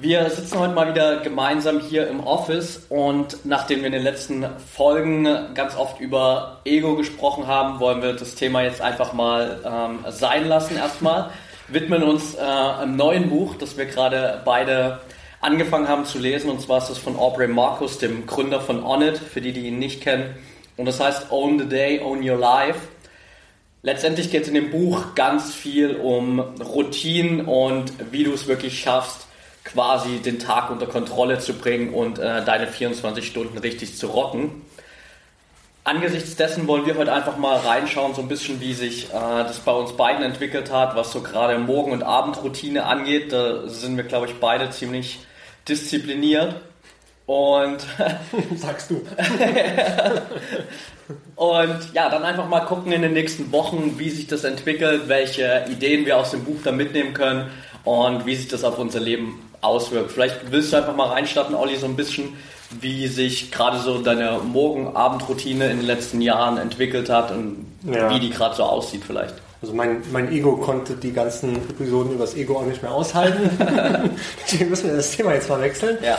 Wir 0.00 0.30
sitzen 0.30 0.60
heute 0.60 0.74
mal 0.74 0.88
wieder 0.88 1.16
gemeinsam 1.16 1.80
hier 1.80 2.06
im 2.06 2.20
Office 2.20 2.86
und 2.88 3.44
nachdem 3.44 3.80
wir 3.80 3.86
in 3.86 3.94
den 3.94 4.04
letzten 4.04 4.46
Folgen 4.72 5.24
ganz 5.54 5.76
oft 5.76 5.98
über 5.98 6.60
Ego 6.64 6.94
gesprochen 6.94 7.48
haben, 7.48 7.80
wollen 7.80 8.00
wir 8.00 8.12
das 8.12 8.36
Thema 8.36 8.62
jetzt 8.62 8.80
einfach 8.80 9.12
mal 9.12 9.58
ähm, 9.64 10.04
sein 10.12 10.46
lassen 10.46 10.76
erstmal. 10.76 11.30
Widmen 11.68 12.04
uns 12.04 12.36
äh, 12.36 12.38
einem 12.38 12.94
neuen 12.94 13.28
Buch, 13.28 13.56
das 13.56 13.76
wir 13.76 13.86
gerade 13.86 14.40
beide 14.44 15.00
angefangen 15.40 15.88
haben 15.88 16.04
zu 16.04 16.20
lesen 16.20 16.48
und 16.48 16.60
zwar 16.60 16.78
ist 16.78 16.90
es 16.90 16.98
von 16.98 17.16
Aubrey 17.16 17.48
Marcus, 17.48 17.98
dem 17.98 18.24
Gründer 18.24 18.60
von 18.60 18.84
Onnit, 18.84 19.18
für 19.18 19.40
die, 19.40 19.52
die 19.52 19.66
ihn 19.66 19.80
nicht 19.80 20.00
kennen. 20.00 20.36
Und 20.76 20.86
das 20.86 21.00
heißt 21.00 21.32
Own 21.32 21.58
the 21.58 21.68
Day, 21.68 22.00
Own 22.00 22.22
Your 22.22 22.38
Life. 22.38 22.78
Letztendlich 23.82 24.30
geht 24.30 24.42
es 24.42 24.48
in 24.48 24.54
dem 24.54 24.70
Buch 24.70 25.16
ganz 25.16 25.52
viel 25.52 25.96
um 25.96 26.38
Routinen 26.38 27.46
und 27.46 27.92
wie 28.12 28.22
du 28.22 28.32
es 28.32 28.46
wirklich 28.46 28.78
schaffst, 28.78 29.27
quasi 29.72 30.18
den 30.18 30.38
Tag 30.38 30.70
unter 30.70 30.86
Kontrolle 30.86 31.38
zu 31.38 31.52
bringen 31.52 31.92
und 31.92 32.18
äh, 32.18 32.44
deine 32.44 32.66
24 32.66 33.26
Stunden 33.26 33.58
richtig 33.58 33.96
zu 33.96 34.06
rocken. 34.08 34.62
Angesichts 35.84 36.36
dessen 36.36 36.66
wollen 36.66 36.86
wir 36.86 36.96
heute 36.96 37.12
einfach 37.12 37.36
mal 37.38 37.56
reinschauen, 37.56 38.14
so 38.14 38.20
ein 38.20 38.28
bisschen 38.28 38.60
wie 38.60 38.74
sich 38.74 39.06
äh, 39.06 39.12
das 39.12 39.60
bei 39.60 39.72
uns 39.72 39.92
beiden 39.92 40.22
entwickelt 40.22 40.72
hat, 40.72 40.96
was 40.96 41.12
so 41.12 41.22
gerade 41.22 41.58
Morgen- 41.58 41.92
und 41.92 42.02
Abendroutine 42.02 42.84
angeht. 42.84 43.32
Da 43.32 43.68
sind 43.68 43.96
wir, 43.96 44.04
glaube 44.04 44.26
ich, 44.26 44.34
beide 44.34 44.70
ziemlich 44.70 45.20
diszipliniert. 45.66 46.56
Und 47.24 47.86
sagst 48.56 48.90
du. 48.90 48.96
und 51.36 51.94
ja, 51.94 52.08
dann 52.08 52.22
einfach 52.22 52.48
mal 52.48 52.60
gucken 52.60 52.92
in 52.92 53.02
den 53.02 53.12
nächsten 53.12 53.52
Wochen, 53.52 53.98
wie 53.98 54.08
sich 54.08 54.26
das 54.26 54.44
entwickelt, 54.44 55.08
welche 55.08 55.66
Ideen 55.70 56.06
wir 56.06 56.16
aus 56.16 56.30
dem 56.30 56.44
Buch 56.44 56.60
da 56.64 56.72
mitnehmen 56.72 57.12
können 57.12 57.50
und 57.88 58.26
wie 58.26 58.36
sich 58.36 58.48
das 58.48 58.64
auf 58.64 58.78
unser 58.78 59.00
Leben 59.00 59.40
auswirkt. 59.62 60.12
Vielleicht 60.12 60.52
willst 60.52 60.72
du 60.72 60.76
einfach 60.76 60.94
mal 60.94 61.08
reinstarten, 61.08 61.54
Olli, 61.54 61.76
so 61.76 61.86
ein 61.86 61.96
bisschen, 61.96 62.36
wie 62.80 63.06
sich 63.08 63.50
gerade 63.50 63.78
so 63.78 63.98
deine 63.98 64.40
Morgen-Abend-Routine 64.44 65.70
in 65.70 65.78
den 65.78 65.86
letzten 65.86 66.20
Jahren 66.20 66.58
entwickelt 66.58 67.08
hat 67.08 67.30
und 67.30 67.66
ja. 67.90 68.10
wie 68.10 68.20
die 68.20 68.30
gerade 68.30 68.54
so 68.54 68.64
aussieht 68.64 69.02
vielleicht. 69.06 69.34
Also 69.62 69.74
mein, 69.74 70.02
mein 70.12 70.30
Ego 70.30 70.56
konnte 70.58 70.94
die 70.94 71.12
ganzen 71.12 71.56
Episoden 71.56 72.12
über 72.12 72.24
das 72.24 72.36
Ego 72.36 72.58
auch 72.58 72.66
nicht 72.66 72.82
mehr 72.82 72.92
aushalten. 72.92 73.50
Deswegen 74.44 74.70
müssen 74.70 74.90
wir 74.90 74.96
das 74.96 75.10
Thema 75.10 75.32
jetzt 75.34 75.48
mal 75.48 75.60
wechseln. 75.60 75.98
Ja. 76.02 76.18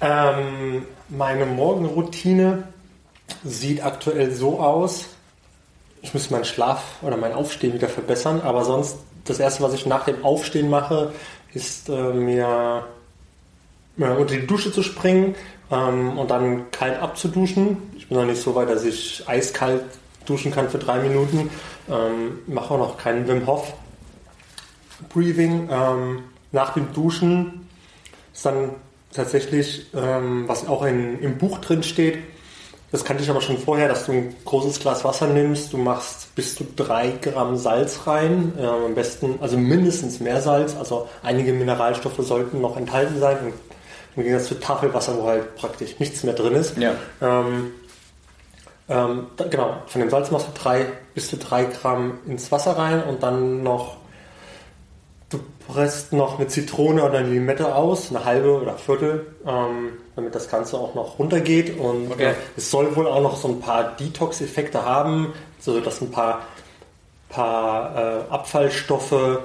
Ähm, 0.00 0.86
meine 1.10 1.46
Morgenroutine 1.46 2.64
sieht 3.44 3.84
aktuell 3.84 4.32
so 4.32 4.58
aus, 4.60 5.06
ich 6.02 6.12
muss 6.12 6.30
meinen 6.30 6.44
Schlaf 6.44 6.82
oder 7.02 7.16
mein 7.16 7.32
Aufstehen 7.32 7.72
wieder 7.72 7.88
verbessern, 7.88 8.40
aber 8.42 8.64
sonst 8.64 8.96
das 9.24 9.38
erste, 9.38 9.62
was 9.62 9.74
ich 9.74 9.86
nach 9.86 10.04
dem 10.04 10.24
Aufstehen 10.24 10.70
mache, 10.70 11.12
ist 11.52 11.88
äh, 11.88 12.12
mir 12.12 12.86
äh, 13.98 14.04
unter 14.04 14.34
die 14.34 14.46
Dusche 14.46 14.72
zu 14.72 14.82
springen 14.82 15.34
ähm, 15.70 16.18
und 16.18 16.30
dann 16.30 16.70
kalt 16.70 17.00
abzuduschen. 17.00 17.78
Ich 17.96 18.08
bin 18.08 18.18
noch 18.18 18.26
nicht 18.26 18.42
so 18.42 18.54
weit, 18.54 18.68
dass 18.68 18.84
ich 18.84 19.24
eiskalt 19.26 19.82
duschen 20.26 20.52
kann 20.52 20.68
für 20.68 20.78
drei 20.78 21.00
Minuten. 21.00 21.50
Ähm, 21.88 22.38
mache 22.46 22.74
auch 22.74 22.78
noch 22.78 22.98
keinen 22.98 23.26
Wim 23.28 23.46
Hof 23.46 23.74
Breathing. 25.12 25.68
Ähm, 25.70 26.22
nach 26.52 26.74
dem 26.74 26.92
Duschen 26.92 27.68
ist 28.32 28.46
dann 28.46 28.70
tatsächlich, 29.12 29.86
ähm, 29.94 30.44
was 30.46 30.66
auch 30.66 30.84
in, 30.84 31.20
im 31.20 31.38
Buch 31.38 31.58
drin 31.58 31.82
steht, 31.82 32.18
das 32.94 33.04
kannte 33.04 33.24
ich 33.24 33.30
aber 33.30 33.40
schon 33.40 33.58
vorher, 33.58 33.88
dass 33.88 34.06
du 34.06 34.12
ein 34.12 34.36
großes 34.44 34.78
Glas 34.78 35.04
Wasser 35.04 35.26
nimmst, 35.26 35.72
du 35.72 35.78
machst 35.78 36.32
bis 36.36 36.54
zu 36.54 36.64
drei 36.76 37.10
Gramm 37.20 37.56
Salz 37.56 38.06
rein, 38.06 38.52
äh, 38.56 38.64
am 38.64 38.94
besten, 38.94 39.40
also 39.40 39.58
mindestens 39.58 40.20
mehr 40.20 40.40
Salz, 40.40 40.76
also 40.76 41.08
einige 41.24 41.52
Mineralstoffe 41.52 42.20
sollten 42.20 42.60
noch 42.60 42.76
enthalten 42.76 43.18
sein. 43.18 43.38
Und 43.38 43.52
im 44.14 44.22
Gegensatz 44.22 44.46
zu 44.46 44.60
Tafelwasser, 44.60 45.18
wo 45.18 45.26
halt 45.26 45.56
praktisch 45.56 45.98
nichts 45.98 46.22
mehr 46.22 46.34
drin 46.34 46.54
ist. 46.54 46.76
Ja. 46.78 46.92
Ähm, 47.20 47.72
ähm, 48.88 49.26
da, 49.38 49.48
genau, 49.48 49.78
von 49.88 50.00
dem 50.00 50.10
Salz 50.10 50.30
machst 50.30 50.46
du 50.46 50.52
drei 50.62 50.86
bis 51.14 51.28
zu 51.28 51.36
drei 51.36 51.64
Gramm 51.64 52.18
ins 52.28 52.52
Wasser 52.52 52.78
rein 52.78 53.02
und 53.02 53.24
dann 53.24 53.64
noch 53.64 53.96
presst 55.68 56.12
noch 56.12 56.38
eine 56.38 56.48
Zitrone 56.48 57.04
oder 57.04 57.18
eine 57.18 57.28
Limette 57.28 57.74
aus, 57.74 58.10
eine 58.10 58.24
halbe 58.24 58.60
oder 58.60 58.74
Viertel, 58.74 59.26
ähm, 59.46 59.90
damit 60.16 60.34
das 60.34 60.50
Ganze 60.50 60.78
auch 60.78 60.94
noch 60.94 61.18
runtergeht. 61.18 61.78
Und 61.78 62.12
okay. 62.12 62.30
äh, 62.30 62.34
es 62.56 62.70
soll 62.70 62.94
wohl 62.96 63.06
auch 63.06 63.22
noch 63.22 63.36
so 63.36 63.48
ein 63.48 63.60
paar 63.60 63.96
Detox-Effekte 63.96 64.84
haben, 64.84 65.32
so 65.60 65.80
dass 65.80 66.00
ein 66.00 66.10
paar, 66.10 66.42
paar 67.28 67.96
äh, 67.96 68.32
Abfallstoffe 68.32 69.38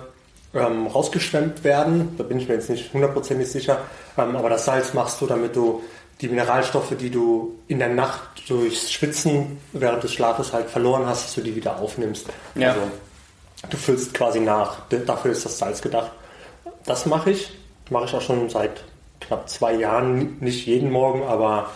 ähm, 0.54 0.88
rausgeschwemmt 0.88 1.64
werden. 1.64 2.16
Da 2.18 2.24
bin 2.24 2.40
ich 2.40 2.48
mir 2.48 2.56
jetzt 2.56 2.70
nicht 2.70 2.94
hundertprozentig 2.94 3.50
sicher. 3.50 3.80
Ähm, 4.18 4.36
aber 4.36 4.50
das 4.50 4.66
Salz 4.66 4.94
machst 4.94 5.22
du, 5.22 5.28
damit 5.28 5.56
du 5.56 5.82
die 6.22 6.28
Mineralstoffe, 6.28 6.96
die 7.00 7.10
du 7.10 7.56
in 7.68 7.80
der 7.80 7.90
Nacht 7.90 8.50
durchs 8.50 8.92
Schwitzen 8.92 9.58
während 9.72 10.04
des 10.04 10.14
Schlafes 10.14 10.52
halt 10.52 10.70
verloren 10.70 11.06
hast, 11.06 11.26
dass 11.26 11.36
du 11.36 11.42
die 11.42 11.56
wieder 11.56 11.80
aufnimmst. 11.80 12.28
Ja. 12.56 12.70
Also, 12.70 12.82
Du 13.70 13.78
füllst 13.78 14.14
quasi 14.14 14.40
nach. 14.40 14.80
Dafür 15.06 15.32
ist 15.32 15.46
das 15.46 15.58
Salz 15.58 15.82
gedacht. 15.82 16.12
Das 16.86 17.06
mache 17.06 17.32
ich. 17.32 17.52
Mache 17.90 18.06
ich 18.06 18.14
auch 18.14 18.22
schon 18.22 18.50
seit 18.50 18.84
knapp 19.20 19.50
zwei 19.50 19.74
Jahren. 19.74 20.38
Nicht 20.40 20.66
jeden 20.66 20.92
Morgen, 20.92 21.24
aber 21.24 21.70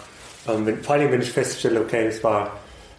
ähm, 0.47 0.65
wenn, 0.65 0.83
vor 0.83 0.95
allem, 0.95 1.11
wenn 1.11 1.21
ich 1.21 1.31
feststelle, 1.31 1.81
okay, 1.81 2.07
es 2.07 2.23
war 2.23 2.51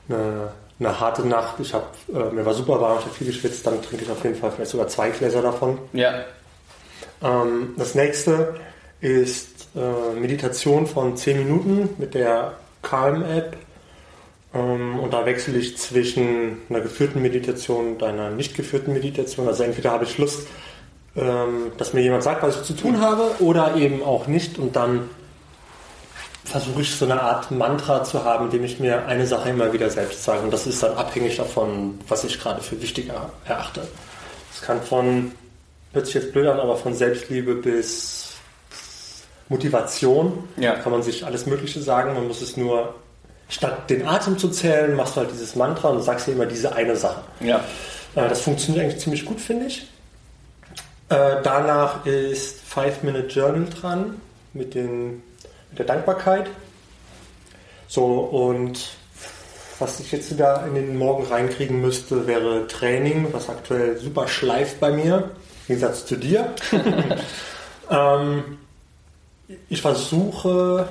eine, 0.09 0.53
eine 0.78 1.00
harte 1.00 1.27
Nacht, 1.27 1.61
ich 1.61 1.73
hab, 1.73 1.94
äh, 2.09 2.33
mir 2.33 2.44
war 2.44 2.55
super 2.55 2.81
warm, 2.81 2.99
ich 2.99 3.05
habe 3.05 3.15
viel 3.15 3.27
geschwitzt, 3.28 3.67
dann 3.67 3.83
trinke 3.83 4.05
ich 4.05 4.11
auf 4.11 4.23
jeden 4.25 4.37
Fall 4.37 4.50
vielleicht 4.50 4.71
sogar 4.71 4.89
zwei 4.89 5.11
Gläser 5.11 5.43
davon. 5.43 5.78
Ja. 5.93 6.25
Ähm, 7.23 7.75
das 7.77 7.94
nächste 7.94 8.55
ist 9.00 9.69
äh, 9.77 10.19
Meditation 10.19 10.87
von 10.87 11.17
10 11.17 11.39
Minuten 11.39 11.91
mit 11.99 12.15
der 12.15 12.55
Calm-App. 12.83 13.56
Ähm, 14.55 14.99
und 15.01 15.13
da 15.13 15.27
wechsle 15.27 15.59
ich 15.59 15.77
zwischen 15.77 16.59
einer 16.69 16.81
geführten 16.81 17.21
Meditation 17.21 17.95
und 17.95 18.03
einer 18.03 18.31
nicht 18.31 18.55
geführten 18.55 18.93
Meditation. 18.93 19.49
Also 19.49 19.65
entweder 19.65 19.91
habe 19.91 20.05
ich 20.05 20.17
Lust, 20.19 20.47
ähm, 21.17 21.73
dass 21.77 21.93
mir 21.93 22.03
jemand 22.03 22.23
sagt, 22.23 22.43
was 22.43 22.57
ich 22.57 22.63
zu 22.63 22.75
tun 22.75 23.01
habe, 23.01 23.31
oder 23.41 23.77
eben 23.77 24.03
auch 24.03 24.27
nicht. 24.27 24.59
Und 24.59 24.77
dann 24.77 25.11
versuche 26.45 26.83
ich 26.83 26.95
so 26.95 27.05
eine 27.05 27.21
Art 27.21 27.51
Mantra 27.51 28.05
zu 28.05 28.25
haben, 28.25 28.47
indem 28.47 28.65
ich 28.65 28.79
mir 28.79 29.07
eine 29.07 29.27
Sache 29.27 29.49
immer 29.51 29.73
wieder 29.73 29.91
selbst 29.91 30.25
sage. 30.25 30.43
Und 30.43 30.53
das 30.53 30.67
ist 30.67 30.83
dann 30.83 30.95
abhängig 30.95 31.37
davon, 31.37 31.99
was 32.07 32.25
ich 32.25 32.39
gerade 32.39 32.61
für 32.61 32.81
wichtig 32.81 33.11
erachte. 33.47 33.89
Es 34.53 34.61
kann 34.63 34.81
von, 34.83 35.33
hört 35.93 36.07
sich 36.07 36.15
jetzt 36.15 36.33
blöd 36.33 36.47
an, 36.47 36.61
aber 36.61 36.77
von 36.77 36.95
Selbstliebe 36.95 37.55
bis 37.55 38.35
Motivation 39.49 40.45
ja. 40.57 40.75
kann 40.77 40.93
man 40.93 41.03
sich 41.03 41.25
alles 41.25 41.47
Mögliche 41.47 41.81
sagen. 41.81 42.15
Man 42.15 42.29
muss 42.29 42.41
es 42.41 42.57
nur 42.57 42.95
statt 43.49 43.91
den 43.91 44.06
Atem 44.06 44.38
zu 44.38 44.49
zählen, 44.49 44.94
machst 44.94 45.16
du 45.16 45.21
halt 45.21 45.32
dieses 45.32 45.55
Mantra 45.55 45.88
und 45.91 46.03
sagst 46.03 46.27
dir 46.27 46.32
immer 46.32 46.47
diese 46.47 46.75
eine 46.75 46.97
Sache. 46.97 47.22
Ja. 47.41 47.59
Äh, 48.15 48.28
das 48.28 48.41
funktioniert 48.41 48.84
eigentlich 48.84 49.03
ziemlich 49.03 49.25
gut, 49.25 49.41
finde 49.41 49.66
ich. 49.66 49.87
Äh, 51.09 51.37
danach 51.43 52.06
ist 52.06 52.61
Five 52.61 53.02
Minute 53.02 53.26
Journal 53.26 53.67
dran 53.69 54.20
mit, 54.52 54.75
den, 54.75 55.23
mit 55.70 55.79
der 55.79 55.87
Dankbarkeit. 55.87 56.49
So, 57.88 58.05
und 58.05 58.81
was 59.79 60.00
ich 60.00 60.11
jetzt 60.12 60.31
wieder 60.31 60.64
in 60.67 60.75
den 60.75 60.97
Morgen 60.97 61.26
reinkriegen 61.26 61.81
müsste, 61.81 62.26
wäre 62.26 62.67
Training, 62.67 63.29
was 63.32 63.49
aktuell 63.49 63.99
super 63.99 64.29
schleift 64.29 64.81
bei 64.81 64.90
mir, 64.90 65.17
im 65.17 65.67
Gegensatz 65.67 66.06
zu 66.06 66.17
dir. 66.17 66.55
ähm, 67.90 68.58
ich 69.69 69.82
versuche 69.82 70.88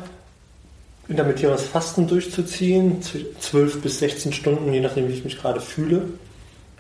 intermittierendes 1.08 1.66
Fasten 1.66 2.08
durchzuziehen, 2.08 3.02
12 3.40 3.82
bis 3.82 4.00
16 4.00 4.34
Stunden, 4.34 4.74
je 4.74 4.80
nachdem, 4.80 5.08
wie 5.10 5.14
ich 5.14 5.24
mich 5.24 5.40
gerade 5.40 5.60
fühle. 5.60 6.06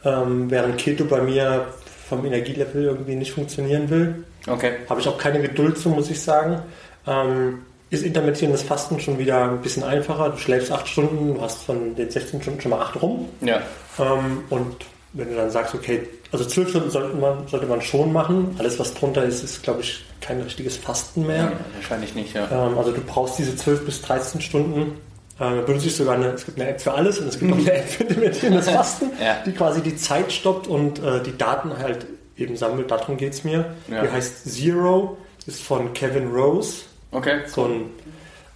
Ähm, 0.05 0.49
während 0.49 0.77
Keto 0.77 1.05
bei 1.05 1.21
mir 1.21 1.67
vom 2.07 2.25
Energielevel 2.25 2.83
irgendwie 2.83 3.15
nicht 3.15 3.31
funktionieren 3.31 3.89
will. 3.89 4.23
Okay. 4.47 4.73
Habe 4.89 5.01
ich 5.01 5.07
auch 5.07 5.17
keine 5.17 5.41
Geduld 5.41 5.77
zu, 5.77 5.89
muss 5.89 6.09
ich 6.09 6.21
sagen. 6.21 6.61
Ähm, 7.07 7.59
ist 7.89 8.03
intermittierendes 8.03 8.63
Fasten 8.63 8.99
schon 8.99 9.19
wieder 9.19 9.43
ein 9.43 9.61
bisschen 9.61 9.83
einfacher. 9.83 10.29
Du 10.29 10.37
schläfst 10.37 10.71
8 10.71 10.87
Stunden, 10.87 11.35
du 11.35 11.41
hast 11.41 11.63
von 11.63 11.95
den 11.95 12.09
16 12.09 12.41
Stunden 12.41 12.61
schon 12.61 12.71
mal 12.71 12.81
8 12.81 13.01
rum. 13.01 13.29
Ja. 13.41 13.61
Ähm, 13.99 14.43
und 14.49 14.75
wenn 15.13 15.29
du 15.29 15.35
dann 15.35 15.51
sagst, 15.51 15.75
okay, 15.75 16.01
also 16.33 16.43
zwölf 16.45 16.69
Stunden 16.69 16.89
sollte 16.89 17.15
man, 17.15 17.47
sollte 17.47 17.65
man 17.67 17.81
schon 17.81 18.11
machen. 18.11 18.55
Alles, 18.59 18.77
was 18.79 18.93
drunter 18.93 19.23
ist, 19.23 19.43
ist, 19.43 19.63
glaube 19.63 19.81
ich, 19.81 20.03
kein 20.19 20.41
richtiges 20.41 20.75
Fasten 20.75 21.25
mehr. 21.27 21.37
Ja, 21.43 21.51
wahrscheinlich 21.75 22.13
nicht, 22.15 22.33
ja. 22.33 22.47
Ähm, 22.51 22.77
also 22.77 22.91
du 22.91 22.99
brauchst 23.01 23.39
diese 23.39 23.55
12 23.55 23.85
bis 23.85 24.01
13 24.01 24.41
Stunden. 24.41 24.99
Ähm, 25.39 25.65
benutze 25.65 25.87
ich 25.87 25.95
sogar 25.95 26.15
eine, 26.15 26.27
es 26.27 26.45
gibt 26.45 26.59
eine 26.59 26.69
App 26.69 26.79
für 26.81 26.93
alles 26.93 27.19
und 27.19 27.27
es 27.27 27.39
gibt 27.39 27.51
auch 27.53 27.57
eine 27.57 27.71
App 27.73 27.87
für 27.87 28.03
intermittierendes 28.03 28.69
Fasten, 28.69 29.11
Ja. 29.21 29.37
die 29.45 29.51
quasi 29.51 29.81
die 29.81 29.95
Zeit 29.95 30.31
stoppt 30.31 30.67
und 30.67 30.99
äh, 31.03 31.21
die 31.23 31.35
Daten 31.37 31.77
halt 31.77 32.05
eben 32.37 32.55
sammelt. 32.57 32.91
Darum 32.91 33.17
geht 33.17 33.33
es 33.33 33.43
mir. 33.43 33.73
Ja. 33.89 34.01
Die 34.03 34.09
heißt 34.11 34.45
Zero, 34.51 35.17
ist 35.47 35.61
von 35.61 35.93
Kevin 35.93 36.27
Rose, 36.31 36.83
Okay, 37.11 37.41
so 37.47 37.65
ein 37.65 37.85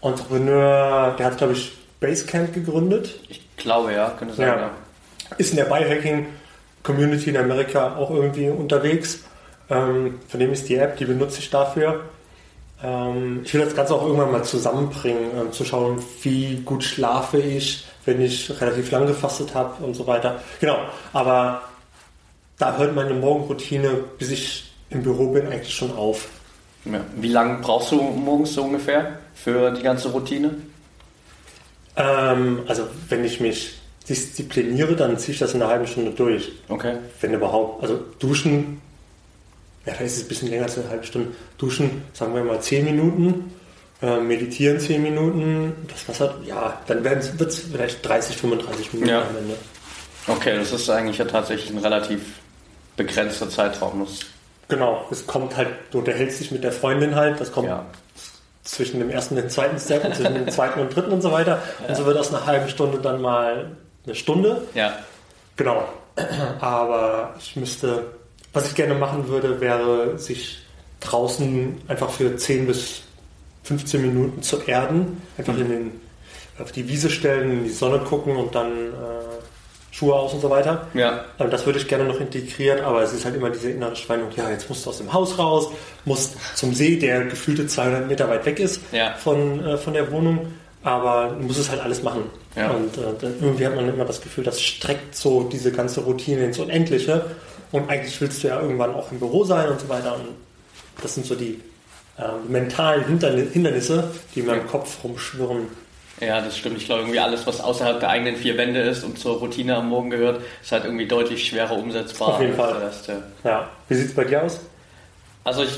Entrepreneur, 0.02 1.16
der 1.18 1.26
hat, 1.28 1.38
glaube 1.38 1.54
ich, 1.54 1.78
Basecamp 2.00 2.54
gegründet. 2.54 3.20
Ich 3.30 3.42
glaube, 3.58 3.94
ja, 3.94 4.10
könnte 4.18 4.34
sein, 4.36 4.48
Ja. 4.48 4.58
ja. 4.58 4.72
ist 5.38 5.52
in 5.52 5.58
der 5.58 5.66
Biohacking-Community 6.88 7.30
in 7.30 7.38
Amerika 7.38 7.96
auch 7.96 8.10
irgendwie 8.10 8.50
unterwegs. 8.50 9.20
Ähm, 9.70 10.20
von 10.28 10.40
dem 10.40 10.54
ist 10.54 10.70
die 10.70 10.76
App, 10.76 10.98
die 10.98 11.06
benutze 11.06 11.40
ich 11.40 11.50
dafür. 11.50 12.06
Ähm, 12.84 13.42
ich 13.44 13.54
will 13.54 13.62
das 13.62 13.76
Ganze 13.76 13.96
auch 13.96 14.04
irgendwann 14.04 14.32
mal 14.32 14.44
zusammenbringen, 14.44 15.32
ähm, 15.40 15.52
zu 15.52 15.66
schauen, 15.66 16.02
wie 16.22 16.62
gut 16.64 16.84
schlafe 16.84 17.40
ich, 17.40 17.86
wenn 18.06 18.22
ich 18.22 18.50
relativ 18.62 18.92
lang 18.92 19.08
gefastet 19.08 19.54
habe 19.54 19.84
und 19.84 19.96
so 19.96 20.08
weiter. 20.08 20.42
Genau, 20.62 20.78
aber 21.14 21.64
da 22.58 22.78
hört 22.78 22.96
meine 22.96 23.14
Morgenroutine, 23.14 23.90
bis 24.18 24.32
ich 24.32 24.72
im 24.90 25.04
Büro 25.04 25.32
bin, 25.34 25.48
eigentlich 25.48 25.76
schon 25.76 25.96
auf. 25.96 26.30
Ja. 26.86 27.02
Wie 27.18 27.28
lange 27.28 27.60
brauchst 27.62 27.92
du 27.92 28.02
morgens 28.02 28.54
so 28.54 28.64
ungefähr 28.64 29.20
für 29.36 29.72
die 29.72 29.82
ganze 29.82 30.10
Routine? 30.10 30.56
Ähm, 31.98 32.62
also 32.68 32.88
wenn 33.10 33.26
ich 33.26 33.42
mich 33.42 33.74
diszipliniere, 34.10 34.96
dann 34.96 35.18
ziehe 35.18 35.34
ich 35.34 35.40
das 35.40 35.54
in 35.54 35.62
einer 35.62 35.72
halben 35.72 35.88
Stunde 35.88 36.12
durch. 36.12 36.52
Okay. 36.70 36.98
wenn 37.22 37.34
überhaupt, 37.34 37.82
also 37.84 38.00
duschen, 38.20 38.82
ja, 39.86 39.94
da 39.98 40.04
ist 40.04 40.18
es 40.18 40.24
ein 40.24 40.28
bisschen 40.28 40.50
länger 40.50 40.64
als 40.64 40.78
eine 40.78 40.90
halbe 40.90 41.06
Stunde. 41.06 41.30
Duschen, 41.58 42.04
sagen 42.14 42.34
wir 42.36 42.44
mal 42.44 42.60
10 42.62 42.86
Minuten, 42.86 43.54
äh, 44.02 44.20
meditieren 44.20 44.80
10 44.80 45.02
Minuten, 45.02 45.74
das 45.92 46.08
Wasser, 46.08 46.36
ja, 46.46 46.82
dann 46.88 47.04
wird 47.04 47.42
es 47.42 47.60
vielleicht 47.60 48.06
30, 48.08 48.38
35 48.38 48.94
Minuten 48.94 49.10
Ja. 49.12 49.22
am 49.22 49.38
Ende. 49.38 49.56
Okay, 50.28 50.56
das 50.58 50.72
ist 50.74 50.90
eigentlich 50.90 51.18
ja 51.18 51.26
tatsächlich 51.26 51.70
ein 51.72 51.78
relativ 51.78 52.22
begrenzter 52.98 53.50
Zeitraum. 53.50 54.06
Das, 54.06 54.20
Genau, 54.70 55.06
es 55.12 55.26
kommt 55.26 55.56
halt, 55.56 55.70
du 55.92 56.00
unterhältst 56.00 56.42
dich 56.42 56.52
mit 56.52 56.64
der 56.64 56.74
Freundin 56.74 57.16
halt, 57.16 57.40
das 57.40 57.54
kommt 57.54 57.70
ja. 57.70 57.86
zwischen 58.66 59.00
dem 59.00 59.10
ersten 59.10 59.36
und 59.36 59.44
dem 59.44 59.50
zweiten 59.50 59.80
Step 59.80 60.04
und 60.04 60.14
zwischen 60.14 60.34
dem 60.34 60.50
zweiten 60.50 60.82
und 60.82 60.94
dritten 60.94 61.12
und 61.12 61.22
so 61.22 61.32
weiter. 61.32 61.62
Und 61.88 61.96
so 61.96 62.06
wird 62.06 62.18
aus 62.18 62.34
einer 62.34 62.46
halben 62.46 62.68
Stunde 62.68 63.00
dann 63.00 63.22
mal 63.22 63.72
eine 64.08 64.16
Stunde. 64.16 64.64
ja. 64.74 64.94
Genau. 65.56 65.84
Aber 66.60 67.36
ich 67.40 67.56
müsste, 67.56 68.06
was 68.54 68.68
ich 68.70 68.76
gerne 68.76 68.96
machen 68.96 69.28
würde, 69.28 69.60
wäre 69.62 70.18
sich 70.18 70.60
draußen 71.00 71.82
einfach 71.88 72.10
für 72.10 72.36
10 72.38 72.68
bis 72.68 73.02
15 73.64 74.02
Minuten 74.02 74.42
zu 74.42 74.62
erden. 74.66 75.22
Einfach 75.38 75.58
in 75.58 75.70
den, 75.70 75.92
auf 76.60 76.72
die 76.72 76.88
Wiese 76.88 77.10
stellen, 77.10 77.52
in 77.52 77.64
die 77.66 77.70
Sonne 77.70 78.00
gucken 78.00 78.36
und 78.36 78.54
dann 78.56 78.72
äh, 78.72 78.94
Schuhe 79.92 80.14
aus 80.16 80.34
und 80.34 80.42
so 80.42 80.50
weiter. 80.50 80.88
Ja. 80.94 81.26
Ähm, 81.40 81.50
Das 81.50 81.66
würde 81.66 81.80
ich 81.80 81.88
gerne 81.88 82.06
noch 82.06 82.20
integrieren, 82.20 82.84
aber 82.86 83.02
es 83.02 83.14
ist 83.14 83.26
halt 83.26 83.36
immer 83.36 83.50
diese 83.50 83.72
innere 83.72 83.96
Schweinung, 83.96 84.30
ja, 84.36 84.50
jetzt 84.50 84.70
musst 84.70 84.86
du 84.86 84.90
aus 84.92 84.98
dem 85.00 85.12
Haus 85.12 85.38
raus, 85.40 85.70
musst 86.06 86.36
zum 86.56 86.74
See, 86.74 86.98
der 86.98 87.26
gefühlte 87.26 87.66
200 87.68 88.08
Meter 88.08 88.30
weit 88.30 88.46
weg 88.46 88.60
ist 88.60 88.82
Ja. 88.92 89.14
von, 89.16 89.64
äh, 89.66 89.78
von 89.78 89.94
der 89.94 90.12
Wohnung, 90.12 90.54
aber 90.88 91.36
du 91.40 91.46
musst 91.46 91.60
es 91.60 91.70
halt 91.70 91.82
alles 91.82 92.02
machen. 92.04 92.24
Ja. 92.56 92.72
Und 92.72 92.98
äh, 92.98 93.02
irgendwie 93.42 93.66
hat 93.66 93.76
man 93.76 93.88
immer 93.88 94.06
das 94.06 94.22
Gefühl, 94.22 94.44
das 94.44 94.62
streckt 94.62 95.16
so 95.16 95.44
diese 95.44 95.72
ganze 95.72 96.02
Routine 96.02 96.46
ins 96.46 96.58
Unendliche 96.60 97.26
und 97.72 97.90
eigentlich 97.90 98.20
willst 98.22 98.44
du 98.44 98.48
ja 98.48 98.60
irgendwann 98.62 98.94
auch 98.96 99.12
im 99.12 99.20
Büro 99.20 99.44
sein 99.44 99.70
und 99.70 99.80
so 99.80 99.90
weiter 99.90 100.16
und 100.16 100.26
das 101.02 101.14
sind 101.14 101.26
so 101.26 101.36
die 101.36 101.62
äh, 102.18 102.24
mentalen 102.48 103.04
Hindern- 103.06 103.50
Hindernisse, 103.52 104.10
die 104.34 104.40
in 104.40 104.48
meinem 104.48 104.62
Ja. 104.66 104.72
Kopf 104.72 105.04
rumschwirren. 105.04 105.68
Ja, 106.20 106.42
das 106.42 106.58
stimmt. 106.58 106.78
Ich 106.78 106.86
glaube, 106.88 107.02
irgendwie 107.02 107.20
alles, 107.20 107.46
was 107.46 107.62
außerhalb 107.62 108.00
der 108.00 108.10
eigenen 108.10 108.38
vier 108.38 108.58
Wände 108.58 108.80
ist 108.82 109.04
und 109.04 109.20
zur 109.20 109.38
Routine 109.38 109.76
am 109.76 109.90
Morgen 109.90 110.10
gehört, 110.10 110.42
ist 110.64 110.72
halt 110.72 110.86
irgendwie 110.86 111.06
deutlich 111.08 111.46
schwerer 111.48 111.74
umsetzbar 111.78 112.30
Auf 112.30 112.42
jeden 112.42 112.56
Fall. 112.56 112.74
Rest. 112.78 113.08
Ja. 113.08 113.22
Ja. 113.44 113.70
Wie 113.88 113.94
sieht 113.94 114.08
es 114.08 114.16
bei 114.16 114.24
dir 114.24 114.42
aus? 114.42 114.60
Also 115.44 115.62
ich, 115.62 115.78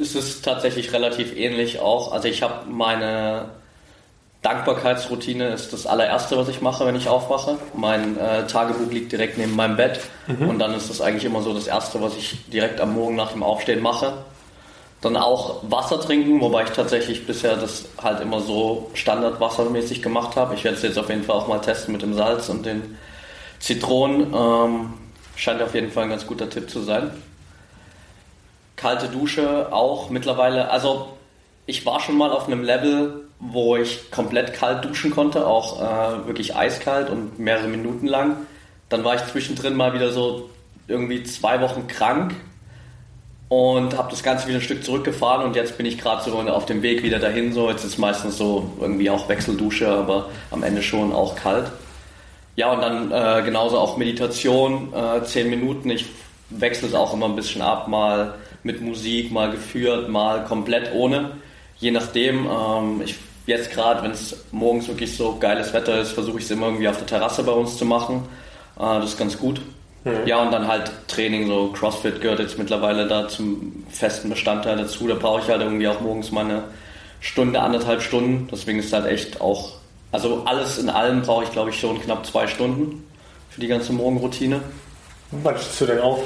es 0.00 0.14
ist 0.14 0.42
tatsächlich 0.42 0.90
relativ 0.94 1.36
ähnlich 1.36 1.80
auch. 1.80 2.12
Also 2.12 2.28
ich 2.28 2.40
habe 2.42 2.64
meine 2.70 3.50
Dankbarkeitsroutine 4.42 5.48
ist 5.48 5.72
das 5.72 5.86
allererste, 5.86 6.36
was 6.36 6.48
ich 6.48 6.60
mache, 6.60 6.86
wenn 6.86 6.94
ich 6.94 7.08
aufwache. 7.08 7.58
Mein 7.74 8.16
äh, 8.16 8.46
Tagebuch 8.46 8.90
liegt 8.92 9.10
direkt 9.10 9.36
neben 9.36 9.56
meinem 9.56 9.76
Bett 9.76 10.00
und 10.28 10.60
dann 10.60 10.74
ist 10.74 10.88
das 10.88 11.00
eigentlich 11.00 11.24
immer 11.24 11.42
so 11.42 11.52
das 11.52 11.66
erste, 11.66 12.00
was 12.00 12.16
ich 12.16 12.48
direkt 12.48 12.80
am 12.80 12.94
Morgen 12.94 13.16
nach 13.16 13.32
dem 13.32 13.42
Aufstehen 13.42 13.82
mache. 13.82 14.12
Dann 15.00 15.16
auch 15.16 15.62
Wasser 15.62 16.00
trinken, 16.00 16.40
wobei 16.40 16.64
ich 16.64 16.70
tatsächlich 16.70 17.26
bisher 17.26 17.56
das 17.56 17.86
halt 18.02 18.20
immer 18.20 18.40
so 18.40 18.90
standardwassermäßig 18.94 20.02
gemacht 20.02 20.36
habe. 20.36 20.54
Ich 20.54 20.64
werde 20.64 20.76
es 20.76 20.82
jetzt 20.82 20.98
auf 20.98 21.08
jeden 21.08 21.24
Fall 21.24 21.36
auch 21.36 21.48
mal 21.48 21.60
testen 21.60 21.92
mit 21.92 22.02
dem 22.02 22.14
Salz 22.14 22.48
und 22.48 22.66
den 22.66 22.96
Zitronen. 23.60 24.34
Ähm, 24.34 24.94
scheint 25.36 25.62
auf 25.62 25.74
jeden 25.74 25.90
Fall 25.90 26.04
ein 26.04 26.10
ganz 26.10 26.26
guter 26.26 26.50
Tipp 26.50 26.68
zu 26.68 26.80
sein. 26.82 27.10
Kalte 28.76 29.08
Dusche 29.08 29.72
auch 29.72 30.10
mittlerweile. 30.10 30.70
Also 30.70 31.16
ich 31.66 31.86
war 31.86 32.00
schon 32.00 32.16
mal 32.16 32.32
auf 32.32 32.46
einem 32.46 32.62
Level, 32.64 33.27
wo 33.40 33.76
ich 33.76 34.10
komplett 34.10 34.52
kalt 34.54 34.84
duschen 34.84 35.10
konnte, 35.10 35.46
auch 35.46 35.80
äh, 35.80 36.26
wirklich 36.26 36.56
eiskalt 36.56 37.08
und 37.08 37.38
mehrere 37.38 37.68
Minuten 37.68 38.06
lang. 38.06 38.36
Dann 38.88 39.04
war 39.04 39.14
ich 39.14 39.24
zwischendrin 39.26 39.76
mal 39.76 39.92
wieder 39.94 40.10
so 40.10 40.50
irgendwie 40.88 41.22
zwei 41.22 41.60
Wochen 41.60 41.86
krank 41.86 42.34
und 43.48 43.96
habe 43.96 44.10
das 44.10 44.22
Ganze 44.22 44.48
wieder 44.48 44.58
ein 44.58 44.62
Stück 44.62 44.84
zurückgefahren 44.84 45.46
und 45.46 45.56
jetzt 45.56 45.76
bin 45.76 45.86
ich 45.86 45.98
gerade 45.98 46.28
so 46.28 46.36
auf 46.38 46.66
dem 46.66 46.82
Weg 46.82 47.02
wieder 47.02 47.18
dahin. 47.18 47.52
So 47.52 47.70
jetzt 47.70 47.84
ist 47.84 47.98
meistens 47.98 48.36
so 48.38 48.72
irgendwie 48.80 49.08
auch 49.08 49.28
Wechseldusche, 49.28 49.88
aber 49.88 50.30
am 50.50 50.62
Ende 50.62 50.82
schon 50.82 51.12
auch 51.12 51.36
kalt. 51.36 51.70
Ja 52.56 52.72
und 52.72 52.80
dann 52.80 53.12
äh, 53.12 53.42
genauso 53.44 53.78
auch 53.78 53.96
Meditation, 53.96 54.92
äh, 54.92 55.22
zehn 55.22 55.48
Minuten. 55.48 55.90
Ich 55.90 56.06
wechsle 56.50 56.88
es 56.88 56.94
auch 56.94 57.14
immer 57.14 57.26
ein 57.26 57.36
bisschen 57.36 57.62
ab, 57.62 57.86
mal 57.86 58.34
mit 58.64 58.80
Musik, 58.80 59.30
mal 59.30 59.50
geführt, 59.50 60.08
mal 60.08 60.44
komplett 60.44 60.92
ohne. 60.92 61.36
Je 61.78 61.92
nachdem. 61.92 62.46
Ähm, 62.46 63.02
ich 63.04 63.14
jetzt 63.48 63.70
gerade, 63.72 64.02
wenn 64.02 64.12
es 64.12 64.36
morgens 64.52 64.86
wirklich 64.88 65.16
so 65.16 65.36
geiles 65.38 65.72
Wetter 65.72 65.98
ist, 66.00 66.12
versuche 66.12 66.38
ich 66.38 66.44
es 66.44 66.50
immer 66.50 66.66
irgendwie 66.66 66.88
auf 66.88 66.98
der 66.98 67.06
Terrasse 67.06 67.42
bei 67.42 67.52
uns 67.52 67.76
zu 67.76 67.84
machen. 67.84 68.28
Äh, 68.76 69.00
das 69.00 69.10
ist 69.10 69.18
ganz 69.18 69.36
gut. 69.38 69.60
Ja, 70.24 70.40
und 70.42 70.52
dann 70.52 70.66
halt 70.68 70.90
Training, 71.08 71.48
so 71.48 71.70
CrossFit 71.72 72.20
gehört 72.22 72.38
jetzt 72.38 72.56
mittlerweile 72.56 73.06
da 73.06 73.28
zum 73.28 73.84
festen 73.90 74.30
Bestandteil 74.30 74.76
dazu. 74.76 75.06
Da 75.06 75.14
brauche 75.14 75.42
ich 75.42 75.48
halt 75.48 75.60
irgendwie 75.60 75.86
auch 75.88 76.00
morgens 76.00 76.30
meine 76.30 76.62
Stunde, 77.20 77.60
anderthalb 77.60 78.00
Stunden. 78.00 78.48
Deswegen 78.50 78.78
ist 78.78 78.92
halt 78.92 79.06
echt 79.06 79.40
auch, 79.40 79.72
also 80.12 80.44
alles 80.46 80.78
in 80.78 80.88
allem 80.88 81.22
brauche 81.22 81.44
ich 81.44 81.52
glaube 81.52 81.70
ich 81.70 81.80
schon 81.80 82.00
knapp 82.00 82.24
zwei 82.24 82.46
Stunden 82.46 83.04
für 83.50 83.60
die 83.60 83.66
ganze 83.66 83.92
Morgenroutine. 83.92 84.62
Wann 85.30 85.58
stehst 85.58 85.80
du 85.80 85.86
denn 85.86 85.98
auf? 85.98 86.20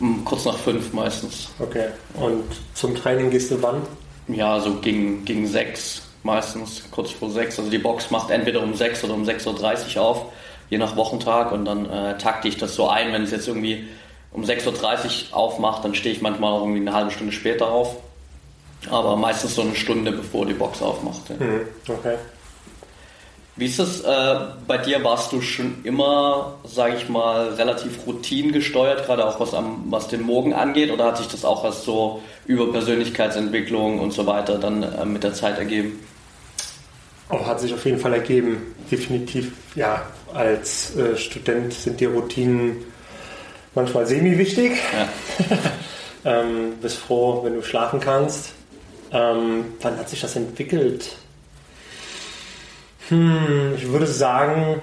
Hm, 0.00 0.22
Kurz 0.24 0.44
nach 0.44 0.58
fünf 0.58 0.92
meistens. 0.92 1.48
Okay. 1.60 1.86
Und 2.14 2.44
zum 2.74 2.94
Training 2.94 3.30
gehst 3.30 3.50
du 3.50 3.62
wann? 3.62 3.80
Ja, 4.28 4.60
so 4.60 4.74
gegen, 4.74 5.24
gegen 5.24 5.46
sechs 5.46 6.02
meistens, 6.24 6.82
kurz 6.90 7.10
vor 7.12 7.30
sechs. 7.30 7.58
Also 7.58 7.70
die 7.70 7.78
Box 7.78 8.10
macht 8.10 8.30
entweder 8.30 8.62
um 8.62 8.74
sechs 8.74 9.04
oder 9.04 9.14
um 9.14 9.24
6.30 9.24 9.96
Uhr 9.96 10.02
auf, 10.02 10.26
je 10.70 10.78
nach 10.78 10.96
Wochentag. 10.96 11.52
Und 11.52 11.64
dann 11.64 11.88
äh, 11.88 12.18
takte 12.18 12.48
ich 12.48 12.56
das 12.56 12.74
so 12.74 12.88
ein. 12.88 13.12
Wenn 13.12 13.22
es 13.22 13.30
jetzt 13.30 13.46
irgendwie 13.46 13.86
um 14.32 14.42
6.30 14.42 15.30
Uhr 15.30 15.36
aufmacht, 15.36 15.84
dann 15.84 15.94
stehe 15.94 16.14
ich 16.14 16.20
manchmal 16.20 16.52
auch 16.52 16.60
irgendwie 16.60 16.80
eine 16.80 16.92
halbe 16.92 17.10
Stunde 17.10 17.32
später 17.32 17.70
auf. 17.70 17.96
Aber 18.90 19.16
meistens 19.16 19.54
so 19.54 19.62
eine 19.62 19.74
Stunde, 19.74 20.12
bevor 20.12 20.44
die 20.44 20.52
Box 20.52 20.82
aufmacht. 20.82 21.28
Ja. 21.28 21.36
Mhm. 21.36 21.60
Okay. 21.88 22.16
Wie 23.56 23.66
ist 23.66 23.78
es 23.78 24.00
äh, 24.00 24.34
bei 24.66 24.78
dir? 24.78 25.04
Warst 25.04 25.30
du 25.30 25.40
schon 25.40 25.84
immer, 25.84 26.54
sage 26.64 26.96
ich 26.96 27.08
mal, 27.08 27.50
relativ 27.50 28.04
routinengesteuert, 28.04 29.06
gerade 29.06 29.24
auch 29.24 29.38
was, 29.38 29.54
am, 29.54 29.84
was 29.90 30.08
den 30.08 30.22
Morgen 30.22 30.52
angeht? 30.52 30.90
Oder 30.90 31.04
hat 31.04 31.18
sich 31.18 31.28
das 31.28 31.44
auch 31.44 31.64
erst 31.64 31.84
so 31.84 32.20
über 32.46 32.72
Persönlichkeitsentwicklung 32.72 34.00
und 34.00 34.12
so 34.12 34.26
weiter 34.26 34.58
dann 34.58 34.82
äh, 34.82 35.04
mit 35.04 35.22
der 35.22 35.34
Zeit 35.34 35.58
ergeben? 35.58 36.04
Oh, 37.34 37.44
hat 37.44 37.58
sich 37.58 37.74
auf 37.74 37.84
jeden 37.84 37.98
Fall 37.98 38.12
ergeben. 38.12 38.74
Definitiv, 38.90 39.52
ja, 39.74 40.06
als 40.32 40.94
äh, 40.94 41.16
Student 41.16 41.72
sind 41.72 41.98
die 41.98 42.04
Routinen 42.04 42.76
manchmal 43.74 44.06
semi-wichtig. 44.06 44.72
Ja. 44.92 45.58
ähm, 46.40 46.74
bist 46.80 46.98
froh, 46.98 47.42
wenn 47.42 47.54
du 47.54 47.62
schlafen 47.62 47.98
kannst. 47.98 48.52
Ähm, 49.10 49.64
wann 49.80 49.98
hat 49.98 50.08
sich 50.08 50.20
das 50.20 50.36
entwickelt? 50.36 51.16
Hm, 53.08 53.74
ich 53.76 53.88
würde 53.88 54.06
sagen, 54.06 54.80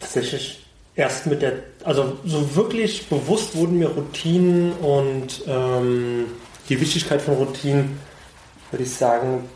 tatsächlich 0.00 0.66
erst 0.96 1.26
mit 1.26 1.42
der, 1.42 1.52
also 1.84 2.18
so 2.24 2.56
wirklich 2.56 3.06
bewusst 3.08 3.54
wurden 3.54 3.78
mir 3.78 3.88
Routinen 3.88 4.72
und 4.72 5.44
ähm, 5.46 6.26
die 6.68 6.80
Wichtigkeit 6.80 7.22
von 7.22 7.34
Routinen, 7.34 8.00
würde 8.72 8.82
ich 8.82 8.90
sagen, 8.90 9.48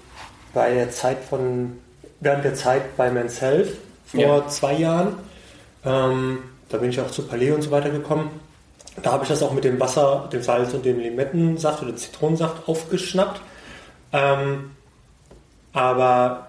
bei 0.55 0.73
der 0.75 0.90
Zeit 0.90 1.19
von, 1.28 1.78
während 2.21 2.45
der 2.45 2.55
Zeit 2.55 2.97
bei 2.97 3.11
Men's 3.11 3.40
Health 3.40 3.76
vor 4.07 4.21
Ja. 4.21 4.49
zwei 4.49 4.75
Jahren. 4.75 5.17
Ähm, 5.85 6.38
da 6.69 6.78
bin 6.78 6.90
ich 6.90 7.00
auch 7.00 7.11
zu 7.11 7.23
Palais 7.23 7.52
und 7.52 7.62
so 7.62 7.71
weiter 7.71 7.90
gekommen. 7.90 8.31
da 9.02 9.12
habe 9.12 9.23
ich 9.23 9.28
das 9.28 9.43
auch 9.45 9.52
mit 9.52 9.62
dem 9.64 9.78
Wasser, 9.78 10.28
dem 10.33 10.43
Salz 10.43 10.75
und 10.75 10.85
dem 10.85 10.99
Limettensaft 10.99 11.83
oder 11.83 11.95
Zitronensaft 11.95 12.69
aufgeschnappt. 12.69 13.40
Ähm, 14.12 14.73
aber 15.73 16.49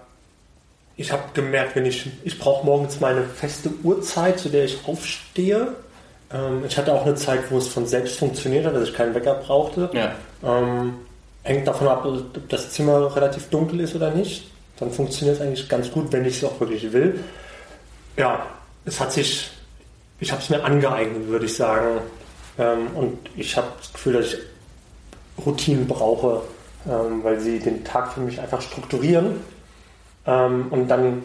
ich 0.96 1.12
habe 1.12 1.22
gemerkt, 1.34 1.76
wenn 1.76 1.86
ich, 1.86 2.10
ich 2.24 2.38
brauche 2.38 2.66
morgens 2.66 2.98
meine 3.00 3.22
feste 3.22 3.70
Uhrzeit, 3.84 4.38
zu 4.40 4.48
der 4.48 4.64
ich 4.64 4.78
aufstehe. 4.86 5.74
Ähm, 6.32 6.64
ich 6.66 6.76
hatte 6.76 6.92
auch 6.92 7.06
eine 7.06 7.14
Zeit, 7.14 7.50
wo 7.50 7.58
es 7.58 7.68
von 7.68 7.86
selbst 7.86 8.18
funktioniert 8.18 8.66
hat, 8.66 8.74
dass 8.74 8.88
ich 8.88 8.94
keinen 8.94 9.14
Wecker 9.14 9.34
brauchte. 9.34 9.88
Ja. 9.92 10.12
Ähm, 10.44 10.94
hängt 11.42 11.66
davon 11.66 11.88
ab, 11.88 12.04
ob 12.04 12.48
das 12.48 12.70
Zimmer 12.70 13.14
relativ 13.14 13.48
dunkel 13.48 13.80
ist 13.80 13.94
oder 13.94 14.10
nicht. 14.10 14.50
Dann 14.78 14.90
funktioniert 14.90 15.36
es 15.36 15.42
eigentlich 15.42 15.68
ganz 15.68 15.90
gut, 15.90 16.12
wenn 16.12 16.24
ich 16.24 16.36
es 16.36 16.44
auch 16.44 16.58
wirklich 16.60 16.92
will. 16.92 17.22
Ja, 18.16 18.46
es 18.84 19.00
hat 19.00 19.12
sich, 19.12 19.50
ich 20.20 20.32
habe 20.32 20.42
es 20.42 20.50
mir 20.50 20.64
angeeignet, 20.64 21.28
würde 21.28 21.46
ich 21.46 21.54
sagen. 21.54 22.00
Ähm, 22.58 22.88
und 22.94 23.18
ich 23.36 23.56
habe 23.56 23.68
das 23.78 23.92
Gefühl, 23.92 24.14
dass 24.14 24.26
ich 24.26 24.38
Routinen 25.44 25.86
brauche, 25.86 26.42
ähm, 26.88 27.22
weil 27.22 27.40
sie 27.40 27.58
den 27.58 27.84
Tag 27.84 28.12
für 28.12 28.20
mich 28.20 28.40
einfach 28.40 28.60
strukturieren. 28.60 29.40
Ähm, 30.26 30.66
und 30.70 30.88
dann, 30.88 31.24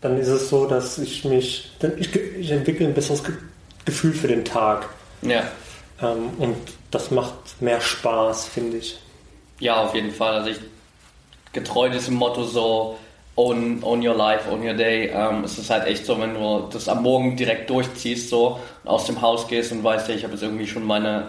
dann 0.00 0.18
ist 0.18 0.28
es 0.28 0.48
so, 0.48 0.66
dass 0.66 0.98
ich 0.98 1.24
mich, 1.24 1.72
ich, 1.98 2.14
ich 2.14 2.50
entwickle 2.50 2.86
ein 2.86 2.94
besseres 2.94 3.22
Gefühl 3.84 4.12
für 4.12 4.28
den 4.28 4.44
Tag. 4.44 4.88
Ja. 5.22 5.44
Ähm, 6.02 6.30
und 6.38 6.56
das 6.90 7.10
macht 7.10 7.60
mehr 7.60 7.80
Spaß, 7.80 8.48
finde 8.48 8.78
ich. 8.78 8.98
Ja, 9.58 9.82
auf 9.82 9.94
jeden 9.94 10.10
Fall. 10.10 10.34
Also 10.34 10.50
ich 10.50 10.58
getreu 11.52 11.88
diesem 11.88 12.14
Motto 12.14 12.44
so 12.44 12.98
own, 13.36 13.78
own 13.82 14.06
your 14.06 14.14
life, 14.14 14.50
own 14.50 14.66
your 14.66 14.74
day. 14.74 15.10
Ähm, 15.14 15.44
es 15.44 15.58
ist 15.58 15.70
halt 15.70 15.86
echt 15.86 16.04
so, 16.04 16.20
wenn 16.20 16.34
du 16.34 16.68
das 16.70 16.88
am 16.88 17.02
Morgen 17.02 17.36
direkt 17.36 17.70
durchziehst 17.70 18.28
so 18.28 18.58
und 18.84 18.90
aus 18.90 19.06
dem 19.06 19.20
Haus 19.22 19.48
gehst 19.48 19.72
und 19.72 19.84
weißt, 19.84 20.08
ja, 20.08 20.14
ich 20.14 20.24
habe 20.24 20.34
jetzt 20.34 20.42
irgendwie 20.42 20.66
schon 20.66 20.84
meine 20.84 21.28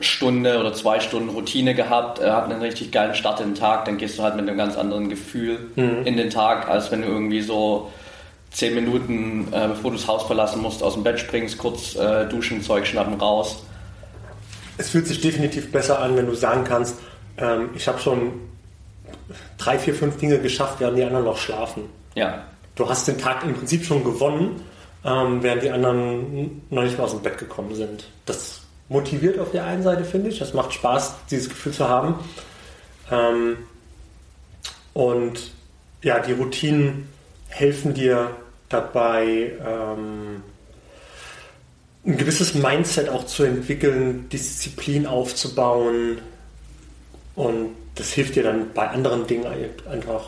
Stunde 0.00 0.58
oder 0.58 0.74
zwei 0.74 1.00
Stunden 1.00 1.28
Routine 1.28 1.74
gehabt, 1.74 2.18
äh, 2.18 2.30
hat 2.30 2.50
einen 2.50 2.60
richtig 2.60 2.90
geilen 2.90 3.14
Start 3.14 3.40
in 3.40 3.50
den 3.50 3.54
Tag, 3.54 3.84
dann 3.84 3.96
gehst 3.96 4.18
du 4.18 4.22
halt 4.22 4.36
mit 4.36 4.48
einem 4.48 4.58
ganz 4.58 4.76
anderen 4.76 5.08
Gefühl 5.08 5.70
mhm. 5.76 6.02
in 6.04 6.16
den 6.16 6.30
Tag, 6.30 6.68
als 6.68 6.90
wenn 6.90 7.02
du 7.02 7.08
irgendwie 7.08 7.40
so 7.40 7.90
zehn 8.50 8.74
Minuten, 8.74 9.48
äh, 9.52 9.68
bevor 9.68 9.92
du 9.92 9.96
das 9.96 10.08
Haus 10.08 10.24
verlassen 10.24 10.62
musst, 10.62 10.82
aus 10.82 10.94
dem 10.94 11.04
Bett 11.04 11.20
springst, 11.20 11.58
kurz 11.58 11.94
äh, 11.94 12.26
duschen, 12.26 12.62
Zeug 12.62 12.86
schnappen, 12.86 13.14
raus. 13.14 13.62
Es 14.76 14.90
fühlt 14.90 15.06
sich 15.06 15.20
definitiv 15.20 15.70
besser 15.70 16.00
an, 16.00 16.16
wenn 16.16 16.26
du 16.26 16.34
sagen 16.34 16.64
kannst, 16.64 16.96
ähm, 17.36 17.70
ich 17.74 17.86
habe 17.88 17.98
schon 17.98 18.32
drei, 19.58 19.78
vier, 19.78 19.94
fünf 19.94 20.16
Dinge 20.18 20.38
geschafft, 20.38 20.80
während 20.80 20.98
die 20.98 21.04
anderen 21.04 21.24
noch 21.24 21.38
schlafen. 21.38 21.84
Ja. 22.14 22.44
Du 22.74 22.88
hast 22.88 23.06
den 23.06 23.18
Tag 23.18 23.44
im 23.44 23.54
Prinzip 23.54 23.84
schon 23.84 24.02
gewonnen, 24.02 24.62
ähm, 25.04 25.42
während 25.42 25.62
die 25.62 25.70
anderen 25.70 26.62
noch 26.70 26.82
nicht 26.82 26.98
mal 26.98 27.04
aus 27.04 27.12
dem 27.12 27.22
Bett 27.22 27.38
gekommen 27.38 27.74
sind. 27.74 28.08
Das 28.26 28.62
motiviert 28.88 29.38
auf 29.38 29.50
der 29.52 29.64
einen 29.64 29.82
Seite, 29.82 30.04
finde 30.04 30.30
ich. 30.30 30.38
Das 30.38 30.54
macht 30.54 30.72
Spaß, 30.72 31.14
dieses 31.30 31.48
Gefühl 31.48 31.72
zu 31.72 31.88
haben. 31.88 32.16
Ähm, 33.10 33.58
und 34.92 35.52
ja, 36.02 36.20
die 36.20 36.32
Routinen 36.32 37.08
helfen 37.48 37.94
dir 37.94 38.30
dabei, 38.68 39.52
ähm, 39.64 40.42
ein 42.06 42.16
gewisses 42.16 42.54
Mindset 42.54 43.08
auch 43.08 43.26
zu 43.26 43.44
entwickeln, 43.44 44.28
Disziplin 44.30 45.06
aufzubauen. 45.06 46.18
Und 47.34 47.70
das 47.94 48.12
hilft 48.12 48.36
dir 48.36 48.42
dann 48.42 48.72
bei 48.74 48.88
anderen 48.88 49.26
Dingen 49.26 49.46
einfach, 49.90 50.24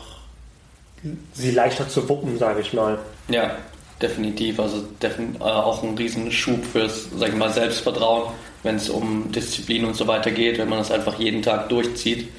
sie 1.33 1.51
leichter 1.51 1.87
zu 1.87 2.09
wuppen, 2.09 2.37
sage 2.37 2.61
ich 2.61 2.73
mal. 2.73 2.97
Ja, 3.29 3.57
definitiv. 4.01 4.59
Also 4.59 4.83
defin 5.01 5.35
äh, 5.35 5.43
auch 5.43 5.83
ein 5.83 5.95
Riesenschub 5.95 6.65
fürs, 6.65 7.07
sag 7.15 7.29
ich 7.29 7.35
mal, 7.35 7.51
Selbstvertrauen, 7.51 8.33
wenn 8.63 8.75
es 8.75 8.89
um 8.89 9.31
Disziplin 9.31 9.85
und 9.85 9.95
so 9.95 10.07
weiter 10.07 10.31
geht. 10.31 10.57
Wenn 10.57 10.69
man 10.69 10.79
das 10.79 10.91
einfach 10.91 11.19
jeden 11.19 11.41
Tag 11.41 11.69
durchzieht, 11.69 12.29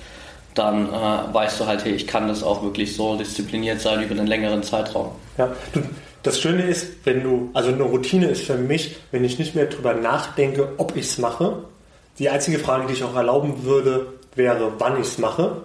dann 0.54 0.88
äh, 0.88 1.34
weißt 1.34 1.60
du 1.60 1.66
halt, 1.66 1.84
hey, 1.84 1.92
ich 1.92 2.06
kann 2.06 2.26
das 2.26 2.42
auch 2.42 2.62
wirklich 2.62 2.96
so 2.96 3.16
diszipliniert 3.16 3.80
sein 3.80 4.02
über 4.02 4.16
einen 4.16 4.26
längeren 4.26 4.62
Zeitraum. 4.62 5.12
Ja, 5.36 5.54
du, 5.72 5.82
das 6.22 6.40
Schöne 6.40 6.62
ist, 6.62 7.04
wenn 7.04 7.22
du, 7.22 7.50
also 7.54 7.70
eine 7.70 7.82
Routine 7.82 8.26
ist 8.28 8.44
für 8.44 8.56
mich, 8.56 8.96
wenn 9.12 9.24
ich 9.24 9.38
nicht 9.38 9.54
mehr 9.54 9.66
darüber 9.66 9.94
nachdenke, 9.94 10.72
ob 10.78 10.96
ich 10.96 11.06
es 11.06 11.18
mache. 11.18 11.62
Die 12.18 12.28
einzige 12.28 12.58
Frage, 12.58 12.86
die 12.86 12.94
ich 12.94 13.04
auch 13.04 13.14
erlauben 13.14 13.64
würde, 13.64 14.06
wäre, 14.34 14.72
wann 14.78 15.00
ich 15.00 15.06
es 15.06 15.18
mache. 15.18 15.62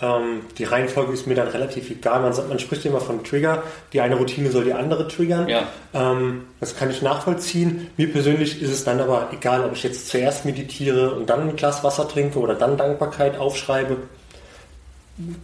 Ähm, 0.00 0.42
die 0.56 0.64
Reihenfolge 0.64 1.12
ist 1.12 1.26
mir 1.26 1.34
dann 1.34 1.48
relativ 1.48 1.90
egal. 1.90 2.20
Man, 2.20 2.32
sagt, 2.32 2.48
man 2.48 2.58
spricht 2.58 2.84
immer 2.84 3.00
von 3.00 3.24
Trigger. 3.24 3.64
Die 3.92 4.00
eine 4.00 4.14
Routine 4.14 4.50
soll 4.50 4.64
die 4.64 4.72
andere 4.72 5.08
triggern. 5.08 5.48
Ja. 5.48 5.66
Ähm, 5.92 6.44
das 6.60 6.76
kann 6.76 6.90
ich 6.90 7.02
nachvollziehen. 7.02 7.88
Mir 7.96 8.12
persönlich 8.12 8.62
ist 8.62 8.70
es 8.70 8.84
dann 8.84 9.00
aber 9.00 9.28
egal, 9.32 9.64
ob 9.64 9.72
ich 9.72 9.82
jetzt 9.82 10.08
zuerst 10.08 10.44
meditiere 10.44 11.14
und 11.14 11.28
dann 11.28 11.48
ein 11.48 11.56
Glas 11.56 11.82
Wasser 11.82 12.08
trinke 12.08 12.38
oder 12.38 12.54
dann 12.54 12.76
Dankbarkeit 12.76 13.38
aufschreibe. 13.38 13.96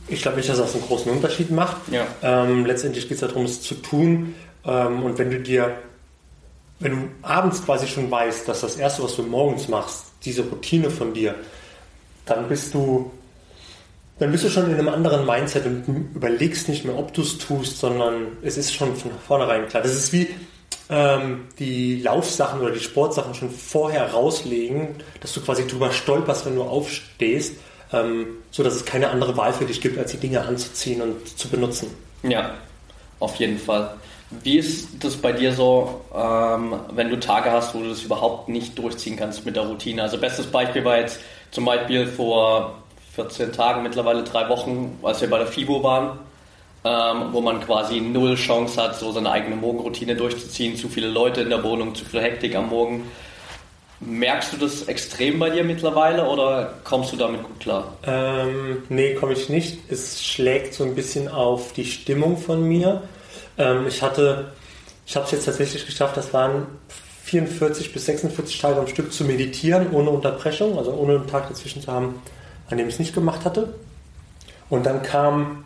Ich 0.08 0.22
glaube 0.22 0.36
nicht, 0.36 0.48
dass 0.48 0.58
das 0.58 0.74
einen 0.74 0.84
großen 0.84 1.10
Unterschied 1.10 1.50
macht. 1.50 1.76
Ja. 1.90 2.06
Ähm, 2.22 2.64
letztendlich 2.64 3.08
geht 3.08 3.20
es 3.20 3.28
darum, 3.28 3.44
es 3.44 3.60
zu 3.60 3.74
tun. 3.76 4.34
Ähm, 4.64 5.02
und 5.02 5.18
wenn 5.18 5.30
du 5.30 5.40
dir, 5.40 5.76
wenn 6.78 6.92
du 6.92 7.08
abends 7.22 7.64
quasi 7.64 7.86
schon 7.86 8.10
weißt, 8.10 8.46
dass 8.48 8.60
das 8.60 8.76
Erste, 8.76 9.02
was 9.02 9.16
du 9.16 9.22
morgens 9.22 9.68
machst, 9.68 10.06
diese 10.24 10.42
Routine 10.42 10.90
von 10.90 11.12
dir, 11.12 11.34
dann 12.26 12.48
bist 12.48 12.72
du 12.74 13.10
dann 14.18 14.30
bist 14.30 14.44
du 14.44 14.48
schon 14.48 14.66
in 14.66 14.74
einem 14.74 14.88
anderen 14.88 15.26
Mindset 15.26 15.66
und 15.66 16.12
überlegst 16.14 16.68
nicht 16.68 16.84
mehr, 16.84 16.96
ob 16.96 17.12
du 17.12 17.22
es 17.22 17.36
tust, 17.36 17.78
sondern 17.78 18.28
es 18.42 18.56
ist 18.56 18.72
schon 18.72 18.94
von 18.94 19.10
vornherein 19.26 19.66
klar. 19.66 19.82
Das 19.82 19.92
ist 19.92 20.12
wie 20.12 20.28
ähm, 20.88 21.48
die 21.58 22.00
Laufsachen 22.00 22.60
oder 22.60 22.70
die 22.70 22.80
Sportsachen 22.80 23.34
schon 23.34 23.50
vorher 23.50 24.12
rauslegen, 24.12 24.88
dass 25.20 25.32
du 25.32 25.40
quasi 25.40 25.66
drüber 25.66 25.90
stolperst, 25.90 26.46
wenn 26.46 26.54
du 26.54 26.62
aufstehst, 26.62 27.54
ähm, 27.94 28.26
so 28.50 28.62
dass 28.62 28.74
es 28.74 28.84
keine 28.84 29.10
andere 29.10 29.36
Wahl 29.36 29.52
für 29.52 29.64
dich 29.64 29.80
gibt, 29.80 29.98
als 29.98 30.10
die 30.10 30.18
Dinge 30.18 30.42
anzuziehen 30.42 31.00
und 31.00 31.38
zu 31.38 31.48
benutzen. 31.48 31.88
Ja, 32.22 32.50
auf 33.20 33.36
jeden 33.36 33.58
Fall. 33.58 33.94
Wie 34.42 34.58
ist 34.58 34.88
das 35.00 35.16
bei 35.16 35.32
dir 35.32 35.52
so, 35.52 36.00
ähm, 36.14 36.74
wenn 36.92 37.10
du 37.10 37.20
Tage 37.20 37.52
hast, 37.52 37.74
wo 37.74 37.80
du 37.80 37.90
das 37.90 38.02
überhaupt 38.02 38.48
nicht 38.48 38.76
durchziehen 38.78 39.16
kannst 39.16 39.44
mit 39.44 39.56
der 39.56 39.64
Routine? 39.64 40.02
Also 40.02 40.18
bestes 40.18 40.46
Beispiel 40.46 40.84
war 40.84 40.98
jetzt 40.98 41.20
zum 41.50 41.64
Beispiel 41.64 42.06
vor 42.06 42.82
14 43.14 43.52
Tagen, 43.52 43.82
mittlerweile 43.82 44.24
drei 44.24 44.48
Wochen, 44.48 44.98
als 45.02 45.20
wir 45.20 45.30
bei 45.30 45.38
der 45.38 45.46
FIBO 45.46 45.82
waren, 45.82 46.18
ähm, 46.84 47.32
wo 47.32 47.40
man 47.40 47.60
quasi 47.60 48.00
null 48.00 48.34
Chance 48.34 48.82
hat, 48.82 48.98
so 48.98 49.12
seine 49.12 49.30
eigene 49.30 49.56
Morgenroutine 49.56 50.16
durchzuziehen, 50.16 50.76
zu 50.76 50.88
viele 50.88 51.08
Leute 51.08 51.42
in 51.42 51.50
der 51.50 51.62
Wohnung, 51.62 51.94
zu 51.94 52.04
viel 52.04 52.20
Hektik 52.20 52.56
am 52.56 52.70
Morgen. 52.70 53.04
Merkst 54.06 54.52
du 54.52 54.56
das 54.58 54.82
extrem 54.82 55.38
bei 55.38 55.50
dir 55.50 55.64
mittlerweile 55.64 56.28
oder 56.28 56.74
kommst 56.84 57.12
du 57.12 57.16
damit 57.16 57.42
gut 57.42 57.60
klar? 57.60 57.96
Ähm, 58.06 58.82
nee, 58.88 59.14
komme 59.14 59.32
ich 59.32 59.48
nicht. 59.48 59.78
Es 59.90 60.22
schlägt 60.22 60.74
so 60.74 60.84
ein 60.84 60.94
bisschen 60.94 61.28
auf 61.28 61.72
die 61.72 61.86
Stimmung 61.86 62.36
von 62.36 62.62
mir. 62.62 63.02
Ähm, 63.56 63.86
ich 63.86 64.02
hatte, 64.02 64.52
ich 65.06 65.16
habe 65.16 65.24
es 65.24 65.32
jetzt 65.32 65.46
tatsächlich 65.46 65.86
geschafft, 65.86 66.16
das 66.16 66.34
waren 66.34 66.66
44 67.24 67.92
bis 67.92 68.04
46 68.04 68.58
Tage 68.58 68.78
am 68.78 68.86
Stück 68.86 69.12
zu 69.12 69.24
meditieren, 69.24 69.90
ohne 69.92 70.10
Unterbrechung, 70.10 70.76
also 70.76 70.92
ohne 70.92 71.14
einen 71.14 71.26
Tag 71.26 71.48
dazwischen 71.48 71.80
zu 71.80 71.90
haben, 71.90 72.20
an 72.68 72.76
dem 72.76 72.88
ich 72.88 72.94
es 72.94 73.00
nicht 73.00 73.14
gemacht 73.14 73.44
hatte. 73.46 73.72
Und 74.68 74.84
dann 74.84 75.02
kam, 75.02 75.64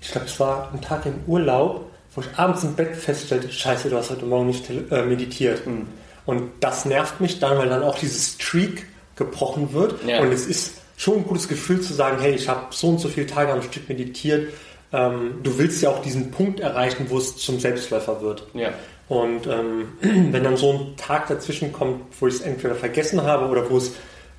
ich 0.00 0.12
glaube, 0.12 0.26
es 0.26 0.38
war 0.38 0.70
ein 0.72 0.80
Tag 0.80 1.06
im 1.06 1.14
Urlaub, 1.26 1.90
wo 2.14 2.20
ich 2.20 2.28
abends 2.36 2.62
im 2.62 2.74
Bett 2.74 2.94
feststellte, 2.94 3.50
scheiße, 3.50 3.90
du 3.90 3.96
hast 3.96 4.10
heute 4.10 4.26
Morgen 4.26 4.46
nicht 4.46 4.70
äh, 4.70 5.02
meditiert. 5.02 5.66
Mhm. 5.66 5.88
Und 6.26 6.50
das 6.60 6.84
nervt 6.84 7.20
mich 7.20 7.38
dann, 7.38 7.56
weil 7.56 7.68
dann 7.68 7.82
auch 7.82 7.98
dieses 7.98 8.34
Streak 8.34 8.86
gebrochen 9.14 9.72
wird. 9.72 10.04
Ja. 10.04 10.20
Und 10.20 10.32
es 10.32 10.46
ist 10.46 10.74
schon 10.96 11.18
ein 11.18 11.24
gutes 11.24 11.48
Gefühl 11.48 11.80
zu 11.80 11.94
sagen, 11.94 12.18
hey, 12.20 12.34
ich 12.34 12.48
habe 12.48 12.66
so 12.70 12.88
und 12.88 13.00
so 13.00 13.08
viele 13.08 13.26
Tage 13.26 13.52
am 13.52 13.62
Stück 13.62 13.88
meditiert. 13.88 14.52
Ähm, 14.92 15.40
du 15.42 15.58
willst 15.58 15.82
ja 15.82 15.90
auch 15.90 16.02
diesen 16.02 16.30
Punkt 16.30 16.60
erreichen, 16.60 17.06
wo 17.08 17.18
es 17.18 17.36
zum 17.36 17.60
Selbstläufer 17.60 18.20
wird. 18.22 18.46
Ja. 18.54 18.72
Und 19.08 19.46
ähm, 19.46 19.92
wenn 20.00 20.42
dann 20.42 20.56
so 20.56 20.72
ein 20.72 20.96
Tag 20.96 21.28
dazwischen 21.28 21.72
kommt, 21.72 22.02
wo 22.20 22.26
ich 22.26 22.34
es 22.34 22.40
entweder 22.40 22.74
vergessen 22.74 23.22
habe 23.22 23.46
oder 23.46 23.70
wo 23.70 23.76
es 23.76 23.92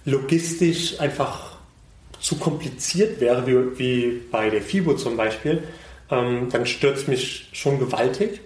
logistisch 0.06 1.00
einfach 1.00 1.58
zu 2.20 2.38
kompliziert 2.38 3.20
wäre, 3.20 3.46
wie, 3.48 3.80
wie 3.80 4.22
bei 4.32 4.50
der 4.50 4.62
FIBO 4.62 4.96
zum 4.96 5.18
Beispiel, 5.18 5.64
ähm, 6.10 6.50
dann 6.52 6.66
stört 6.66 6.98
es 6.98 7.08
mich 7.08 7.50
schon 7.54 7.80
gewaltig. 7.80 8.42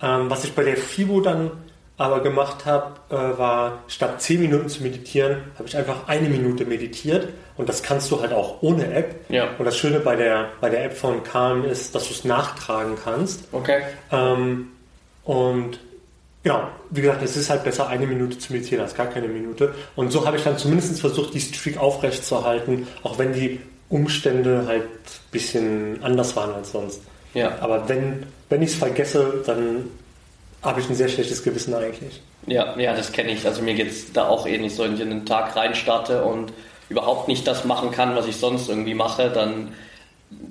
Ähm, 0.00 0.30
was 0.30 0.44
ich 0.44 0.52
bei 0.52 0.64
der 0.64 0.76
FIBO 0.76 1.20
dann 1.20 1.50
aber 1.98 2.20
gemacht 2.20 2.64
habe, 2.64 2.94
äh, 3.10 3.38
war 3.38 3.80
statt 3.86 4.20
10 4.20 4.40
Minuten 4.40 4.68
zu 4.68 4.82
meditieren, 4.82 5.38
habe 5.56 5.68
ich 5.68 5.76
einfach 5.76 6.08
eine 6.08 6.28
Minute 6.28 6.64
meditiert 6.64 7.28
und 7.56 7.68
das 7.68 7.82
kannst 7.82 8.10
du 8.10 8.20
halt 8.20 8.32
auch 8.32 8.62
ohne 8.62 8.92
App. 8.92 9.14
Ja. 9.28 9.48
Und 9.58 9.64
das 9.64 9.76
Schöne 9.76 10.00
bei 10.00 10.16
der, 10.16 10.48
bei 10.60 10.70
der 10.70 10.84
App 10.84 10.96
von 10.96 11.22
Calm 11.22 11.64
ist, 11.64 11.94
dass 11.94 12.08
du 12.08 12.14
es 12.14 12.24
nachtragen 12.24 12.96
kannst. 13.02 13.44
Okay. 13.52 13.82
Ähm, 14.10 14.68
und 15.24 15.78
ja, 16.44 16.72
wie 16.90 17.02
gesagt, 17.02 17.22
es 17.22 17.36
ist 17.36 17.50
halt 17.50 17.62
besser, 17.62 17.88
eine 17.88 18.06
Minute 18.06 18.38
zu 18.38 18.52
meditieren 18.52 18.82
als 18.82 18.94
gar 18.94 19.06
keine 19.06 19.28
Minute. 19.28 19.74
Und 19.94 20.10
so 20.10 20.26
habe 20.26 20.36
ich 20.36 20.42
dann 20.42 20.58
zumindest 20.58 21.00
versucht, 21.00 21.34
die 21.34 21.40
Streak 21.40 21.78
aufrechtzuerhalten, 21.78 22.88
auch 23.04 23.18
wenn 23.18 23.32
die 23.32 23.60
Umstände 23.88 24.64
halt 24.66 24.82
ein 24.82 25.30
bisschen 25.30 26.02
anders 26.02 26.34
waren 26.34 26.54
als 26.54 26.72
sonst. 26.72 27.02
Ja. 27.34 27.58
Aber 27.60 27.88
wenn, 27.88 28.24
wenn 28.48 28.62
ich 28.62 28.70
es 28.70 28.76
vergesse, 28.76 29.42
dann 29.46 29.84
habe 30.62 30.80
ich 30.80 30.88
ein 30.88 30.94
sehr 30.94 31.08
schlechtes 31.08 31.42
Gewissen 31.42 31.74
eigentlich. 31.74 32.20
Ja, 32.46 32.78
ja, 32.78 32.94
das 32.94 33.12
kenne 33.12 33.32
ich. 33.32 33.46
Also 33.46 33.62
mir 33.62 33.74
geht 33.74 33.90
es 33.90 34.12
da 34.12 34.28
auch 34.28 34.46
ähnlich, 34.46 34.74
so 34.74 34.84
wenn 34.84 34.94
ich 34.94 35.00
in 35.00 35.10
den 35.10 35.26
Tag 35.26 35.56
reinstarte 35.56 36.22
und 36.24 36.52
überhaupt 36.88 37.28
nicht 37.28 37.46
das 37.46 37.64
machen 37.64 37.90
kann, 37.90 38.14
was 38.16 38.26
ich 38.26 38.36
sonst 38.36 38.68
irgendwie 38.68 38.94
mache, 38.94 39.30
dann 39.30 39.72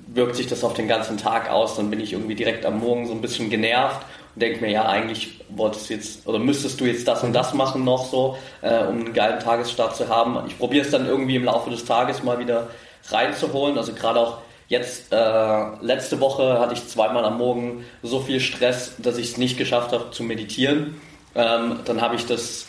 wirkt 0.08 0.36
sich 0.36 0.46
das 0.46 0.64
auf 0.64 0.74
den 0.74 0.88
ganzen 0.88 1.16
Tag 1.16 1.50
aus. 1.50 1.76
Dann 1.76 1.90
bin 1.90 2.00
ich 2.00 2.12
irgendwie 2.12 2.34
direkt 2.34 2.64
am 2.66 2.80
Morgen 2.80 3.06
so 3.06 3.12
ein 3.12 3.20
bisschen 3.20 3.48
genervt 3.50 4.04
und 4.34 4.42
denke 4.42 4.60
mir, 4.60 4.70
ja, 4.70 4.86
eigentlich 4.86 5.40
wolltest 5.48 5.88
du 5.88 5.94
jetzt 5.94 6.26
oder 6.26 6.38
müsstest 6.38 6.80
du 6.80 6.84
jetzt 6.84 7.06
das 7.08 7.22
und 7.22 7.32
das 7.32 7.54
machen 7.54 7.84
noch 7.84 8.04
so, 8.06 8.36
äh, 8.60 8.84
um 8.84 9.00
einen 9.00 9.12
geilen 9.12 9.40
Tagesstart 9.40 9.96
zu 9.96 10.08
haben. 10.08 10.38
Ich 10.46 10.58
probiere 10.58 10.84
es 10.84 10.90
dann 10.90 11.06
irgendwie 11.06 11.36
im 11.36 11.44
Laufe 11.44 11.70
des 11.70 11.84
Tages 11.84 12.22
mal 12.22 12.38
wieder 12.38 12.68
reinzuholen. 13.08 13.78
Also 13.78 13.92
gerade 13.92 14.20
auch 14.20 14.38
jetzt, 14.72 15.12
äh, 15.12 15.62
letzte 15.82 16.18
Woche 16.20 16.58
hatte 16.58 16.72
ich 16.72 16.88
zweimal 16.88 17.24
am 17.26 17.36
Morgen 17.36 17.84
so 18.02 18.20
viel 18.20 18.40
Stress, 18.40 18.94
dass 18.98 19.18
ich 19.18 19.32
es 19.32 19.36
nicht 19.36 19.58
geschafft 19.58 19.92
habe 19.92 20.10
zu 20.10 20.22
meditieren. 20.22 20.94
Ähm, 21.34 21.80
dann 21.84 22.00
habe 22.00 22.16
ich 22.16 22.24
das 22.26 22.66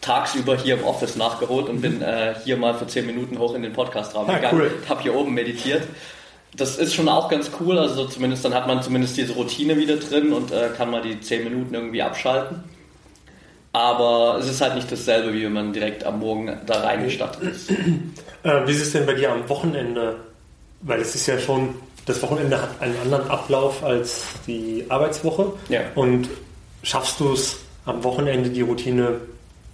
tagsüber 0.00 0.56
hier 0.56 0.74
im 0.74 0.84
Office 0.84 1.14
nachgeholt 1.16 1.68
und 1.68 1.80
bin 1.80 2.02
äh, 2.02 2.34
hier 2.44 2.56
mal 2.56 2.74
für 2.74 2.86
10 2.88 3.06
Minuten 3.06 3.38
hoch 3.38 3.54
in 3.54 3.62
den 3.62 3.72
Podcastraum 3.72 4.26
Ja, 4.28 4.34
gegangen. 4.36 4.60
cool. 4.60 4.70
Habe 4.88 5.02
hier 5.02 5.14
oben 5.14 5.32
meditiert. 5.32 5.82
Das 6.56 6.76
ist 6.76 6.92
schon 6.94 7.08
auch 7.08 7.28
ganz 7.28 7.50
cool, 7.60 7.78
also 7.78 8.04
zumindest 8.06 8.44
dann 8.44 8.52
hat 8.54 8.66
man 8.66 8.82
zumindest 8.82 9.16
diese 9.16 9.32
Routine 9.34 9.76
wieder 9.76 9.96
drin 9.96 10.32
und 10.32 10.50
äh, 10.52 10.70
kann 10.76 10.90
mal 10.90 11.02
die 11.02 11.20
10 11.20 11.44
Minuten 11.44 11.72
irgendwie 11.74 12.02
abschalten. 12.02 12.64
Aber 13.72 14.38
es 14.40 14.48
ist 14.48 14.60
halt 14.60 14.74
nicht 14.74 14.90
dasselbe, 14.90 15.32
wie 15.32 15.44
wenn 15.44 15.52
man 15.52 15.72
direkt 15.72 16.04
am 16.04 16.20
Morgen 16.20 16.60
da 16.66 16.80
reingestattet 16.82 17.42
ist. 17.42 17.70
Äh, 17.70 18.66
wie 18.66 18.72
ist 18.72 18.82
es 18.82 18.92
denn 18.92 19.06
bei 19.06 19.14
dir 19.14 19.32
am 19.32 19.48
Wochenende? 19.48 20.16
Weil 20.84 21.00
es 21.00 21.14
ist 21.14 21.26
ja 21.26 21.38
schon, 21.38 21.74
das 22.06 22.22
Wochenende 22.22 22.60
hat 22.60 22.80
einen 22.80 22.96
anderen 23.00 23.28
Ablauf 23.28 23.82
als 23.82 24.24
die 24.46 24.84
Arbeitswoche. 24.88 25.52
Ja. 25.68 25.80
Und 25.94 26.28
schaffst 26.82 27.20
du 27.20 27.32
es 27.32 27.58
am 27.86 28.04
Wochenende 28.04 28.50
die 28.50 28.60
Routine 28.60 29.20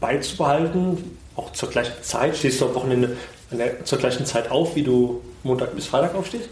beizubehalten? 0.00 1.18
Auch 1.36 1.52
zur 1.52 1.68
gleichen 1.68 2.02
Zeit? 2.02 2.36
Stehst 2.36 2.60
du 2.60 2.66
am 2.66 2.74
Wochenende 2.74 3.16
der, 3.50 3.84
zur 3.84 3.98
gleichen 3.98 4.24
Zeit 4.24 4.50
auf, 4.50 4.76
wie 4.76 4.82
du 4.82 5.20
Montag 5.42 5.74
bis 5.74 5.86
Freitag 5.86 6.14
aufstehst? 6.14 6.48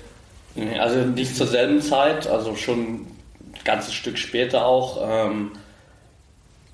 Nee, 0.54 0.78
Also 0.78 1.00
nicht 1.00 1.36
zur 1.36 1.46
selben 1.46 1.80
Zeit, 1.80 2.26
also 2.26 2.56
schon 2.56 2.80
ein 2.80 3.16
ganzes 3.64 3.94
Stück 3.94 4.18
später 4.18 4.66
auch. 4.66 4.98
Ähm, 5.08 5.52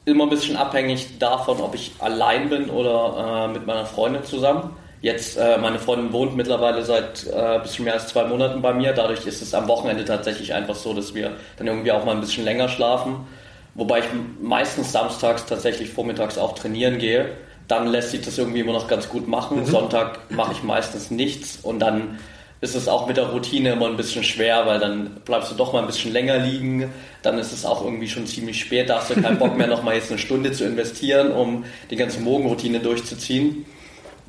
immer 0.06 0.24
ein 0.24 0.30
bisschen 0.30 0.56
abhängig 0.56 1.18
davon, 1.18 1.60
ob 1.60 1.74
ich 1.74 1.92
allein 1.98 2.48
bin 2.48 2.70
oder 2.70 3.48
äh, 3.48 3.52
mit 3.52 3.66
meiner 3.66 3.86
Freundin 3.86 4.24
zusammen. 4.24 4.70
Jetzt, 5.04 5.36
äh, 5.36 5.58
meine 5.58 5.78
Freundin 5.78 6.14
wohnt 6.14 6.34
mittlerweile 6.34 6.82
seit 6.82 7.26
äh, 7.26 7.36
ein 7.36 7.62
bisschen 7.62 7.84
mehr 7.84 7.92
als 7.92 8.06
zwei 8.06 8.24
Monaten 8.24 8.62
bei 8.62 8.72
mir. 8.72 8.94
Dadurch 8.94 9.26
ist 9.26 9.42
es 9.42 9.52
am 9.52 9.68
Wochenende 9.68 10.06
tatsächlich 10.06 10.54
einfach 10.54 10.74
so, 10.74 10.94
dass 10.94 11.14
wir 11.14 11.32
dann 11.58 11.66
irgendwie 11.66 11.92
auch 11.92 12.06
mal 12.06 12.12
ein 12.12 12.22
bisschen 12.22 12.42
länger 12.42 12.70
schlafen. 12.70 13.16
Wobei 13.74 13.98
ich 13.98 14.06
meistens 14.40 14.92
samstags 14.92 15.44
tatsächlich 15.44 15.90
vormittags 15.90 16.38
auch 16.38 16.54
trainieren 16.54 16.96
gehe. 16.96 17.32
Dann 17.68 17.88
lässt 17.88 18.12
sich 18.12 18.22
das 18.22 18.38
irgendwie 18.38 18.60
immer 18.60 18.72
noch 18.72 18.88
ganz 18.88 19.10
gut 19.10 19.28
machen. 19.28 19.66
Sonntag 19.66 20.20
mache 20.30 20.52
ich 20.52 20.62
meistens 20.62 21.10
nichts 21.10 21.58
und 21.62 21.80
dann 21.80 22.18
ist 22.62 22.74
es 22.74 22.88
auch 22.88 23.06
mit 23.06 23.18
der 23.18 23.26
Routine 23.26 23.72
immer 23.72 23.88
ein 23.88 23.98
bisschen 23.98 24.24
schwer, 24.24 24.64
weil 24.64 24.80
dann 24.80 25.20
bleibst 25.26 25.50
du 25.50 25.54
doch 25.54 25.74
mal 25.74 25.80
ein 25.80 25.86
bisschen 25.86 26.14
länger 26.14 26.38
liegen. 26.38 26.90
Dann 27.20 27.38
ist 27.38 27.52
es 27.52 27.66
auch 27.66 27.84
irgendwie 27.84 28.08
schon 28.08 28.26
ziemlich 28.26 28.58
spät. 28.58 28.88
Da 28.88 29.00
hast 29.00 29.10
du 29.10 29.20
keinen 29.20 29.38
Bock 29.38 29.54
mehr, 29.54 29.66
noch 29.66 29.82
mal 29.82 29.94
jetzt 29.94 30.10
eine 30.10 30.18
Stunde 30.18 30.52
zu 30.52 30.64
investieren, 30.64 31.30
um 31.30 31.66
die 31.90 31.96
ganze 31.96 32.20
Morgenroutine 32.20 32.80
durchzuziehen. 32.80 33.66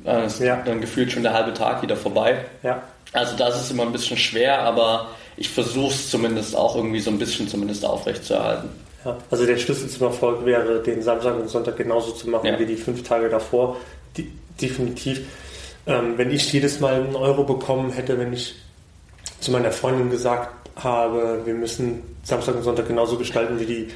Dann 0.04 0.24
ist 0.24 0.40
Ja. 0.40 0.56
dann 0.64 0.80
gefühlt 0.80 1.10
schon 1.12 1.22
der 1.22 1.32
halbe 1.32 1.52
Tag 1.54 1.82
wieder 1.82 1.96
vorbei. 1.96 2.44
Ja. 2.62 2.82
Also 3.12 3.36
das 3.36 3.60
ist 3.60 3.70
immer 3.70 3.82
ein 3.84 3.92
bisschen 3.92 4.16
schwer, 4.16 4.60
aber 4.62 5.08
ich 5.36 5.48
versuche 5.48 5.92
es 5.92 6.10
zumindest 6.10 6.54
auch 6.56 6.76
irgendwie 6.76 7.00
so 7.00 7.10
ein 7.10 7.18
bisschen 7.18 7.48
zumindest 7.48 7.84
aufrechtzuerhalten. 7.84 8.68
ja. 9.04 9.16
Also 9.30 9.46
der 9.46 9.56
Schlüssel 9.58 9.88
zum 9.88 10.06
Erfolg 10.08 10.44
wäre, 10.44 10.82
den 10.82 11.02
Samstag 11.02 11.36
und 11.36 11.48
Sonntag 11.48 11.76
genauso 11.76 12.12
zu 12.12 12.28
machen 12.28 12.46
Ja. 12.46 12.58
wie 12.58 12.66
die 12.66 12.76
fünf 12.76 13.02
Tage 13.02 13.28
davor. 13.28 13.76
Die, 14.16 14.30
definitiv. 14.60 15.20
Ähm, 15.86 16.14
wenn 16.16 16.30
ich 16.30 16.52
jedes 16.52 16.80
Mal 16.80 16.94
einen 16.94 17.14
Euro 17.16 17.44
bekommen 17.44 17.90
hätte, 17.92 18.18
wenn 18.18 18.32
ich 18.32 18.54
zu 19.40 19.50
meiner 19.52 19.70
Freundin 19.70 20.10
gesagt 20.10 20.50
habe, 20.82 21.42
wir 21.44 21.54
müssen 21.54 22.02
Samstag 22.24 22.56
und 22.56 22.62
Sonntag 22.64 22.88
genauso 22.88 23.16
gestalten 23.16 23.58
wie 23.60 23.66
die, 23.66 23.88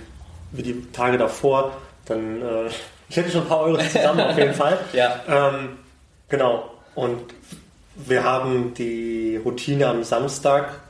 wie 0.53 0.63
die 0.63 0.87
Tage 0.93 1.19
davor, 1.19 1.73
dann 2.07 2.41
äh, 2.43 2.69
ich 3.09 3.17
hätte 3.17 3.31
schon 3.31 3.43
ein 3.43 3.49
paar 3.49 3.61
Euro 3.63 3.79
zusammen 3.83 4.21
auf 4.21 4.39
jeden 4.39 4.55
Fall. 4.63 4.79
Ja. 4.93 5.21
Ähm, 5.29 5.71
genau. 6.31 6.71
Und 6.95 7.21
wir 7.97 8.25
haben 8.25 8.73
die 8.75 9.39
Routine 9.45 9.89
am 9.89 10.03
Samstag, 10.05 10.81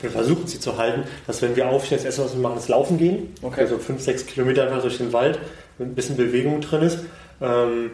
wir 0.00 0.10
versuchen 0.10 0.46
sie 0.46 0.60
zu 0.60 0.78
halten, 0.78 1.04
dass 1.26 1.42
wenn 1.42 1.56
wir 1.56 1.68
aufstehen, 1.68 1.98
das 1.98 2.04
erste, 2.04 2.24
was 2.24 2.34
wir 2.34 2.40
machen, 2.40 2.58
ist 2.58 2.68
laufen 2.68 2.98
gehen. 2.98 3.34
Okay. 3.42 3.62
Also 3.62 3.78
fünf, 3.78 4.00
sechs 4.02 4.26
Kilometer 4.26 4.64
einfach 4.64 4.82
durch 4.82 4.98
den 4.98 5.12
Wald, 5.12 5.38
wenn 5.78 5.88
ein 5.88 5.94
bisschen 5.94 6.16
Bewegung 6.16 6.60
drin 6.60 6.82
ist. 6.82 6.98
Ähm, 7.40 7.92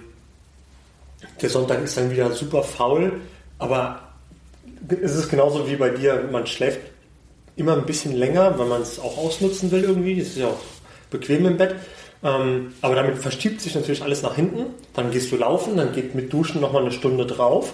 der 1.40 1.50
Sonntag 1.50 1.82
ist 1.82 1.96
dann 1.96 2.10
wieder 2.10 2.30
super 2.32 2.62
faul, 2.62 3.20
aber 3.58 4.00
es 4.88 5.14
ist 5.14 5.28
genauso 5.28 5.68
wie 5.68 5.76
bei 5.76 5.90
dir, 5.90 6.28
man 6.30 6.46
schläft 6.46 6.80
immer 7.56 7.74
ein 7.74 7.86
bisschen 7.86 8.14
länger, 8.14 8.58
weil 8.58 8.66
man 8.66 8.82
es 8.82 8.98
auch 8.98 9.18
ausnutzen 9.18 9.70
will 9.70 9.82
irgendwie. 9.82 10.18
Es 10.20 10.28
ist 10.28 10.38
ja 10.38 10.46
auch 10.46 10.60
bequem 11.10 11.44
im 11.46 11.56
Bett. 11.56 11.74
Ähm, 12.22 12.74
aber 12.82 12.94
damit 12.96 13.18
verschiebt 13.18 13.60
sich 13.60 13.74
natürlich 13.74 14.02
alles 14.02 14.22
nach 14.22 14.34
hinten. 14.34 14.66
Dann 14.94 15.10
gehst 15.10 15.30
du 15.30 15.36
laufen, 15.36 15.76
dann 15.76 15.92
geht 15.92 16.14
mit 16.14 16.32
Duschen 16.32 16.60
nochmal 16.60 16.82
eine 16.82 16.92
Stunde 16.92 17.26
drauf. 17.26 17.72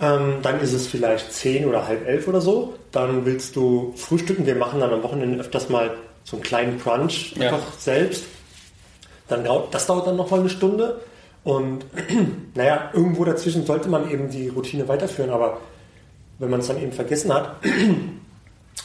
Ähm, 0.00 0.36
dann 0.42 0.60
ist 0.60 0.72
es 0.72 0.86
vielleicht 0.86 1.32
10 1.32 1.66
oder 1.66 1.86
halb 1.86 2.06
elf 2.06 2.26
oder 2.28 2.40
so. 2.40 2.74
Dann 2.92 3.24
willst 3.26 3.56
du 3.56 3.92
frühstücken. 3.96 4.46
Wir 4.46 4.54
machen 4.56 4.80
dann 4.80 4.92
am 4.92 5.02
Wochenende 5.02 5.38
öfters 5.38 5.68
mal 5.68 5.90
so 6.24 6.36
einen 6.36 6.42
kleinen 6.42 6.78
Brunch 6.78 7.34
Ja. 7.36 7.48
einfach 7.54 7.72
selbst. 7.78 8.24
Dann 9.28 9.44
dauert, 9.44 9.72
das 9.74 9.86
dauert 9.86 10.06
dann 10.06 10.16
nochmal 10.16 10.40
eine 10.40 10.48
Stunde. 10.50 11.00
Und 11.44 11.84
naja, 12.54 12.90
irgendwo 12.92 13.24
dazwischen 13.24 13.64
sollte 13.64 13.88
man 13.88 14.10
eben 14.10 14.30
die 14.30 14.48
Routine 14.48 14.88
weiterführen. 14.88 15.30
Aber 15.30 15.58
wenn 16.38 16.50
man 16.50 16.60
es 16.60 16.66
dann 16.68 16.80
eben 16.82 16.92
vergessen 16.92 17.32
hat 17.32 17.56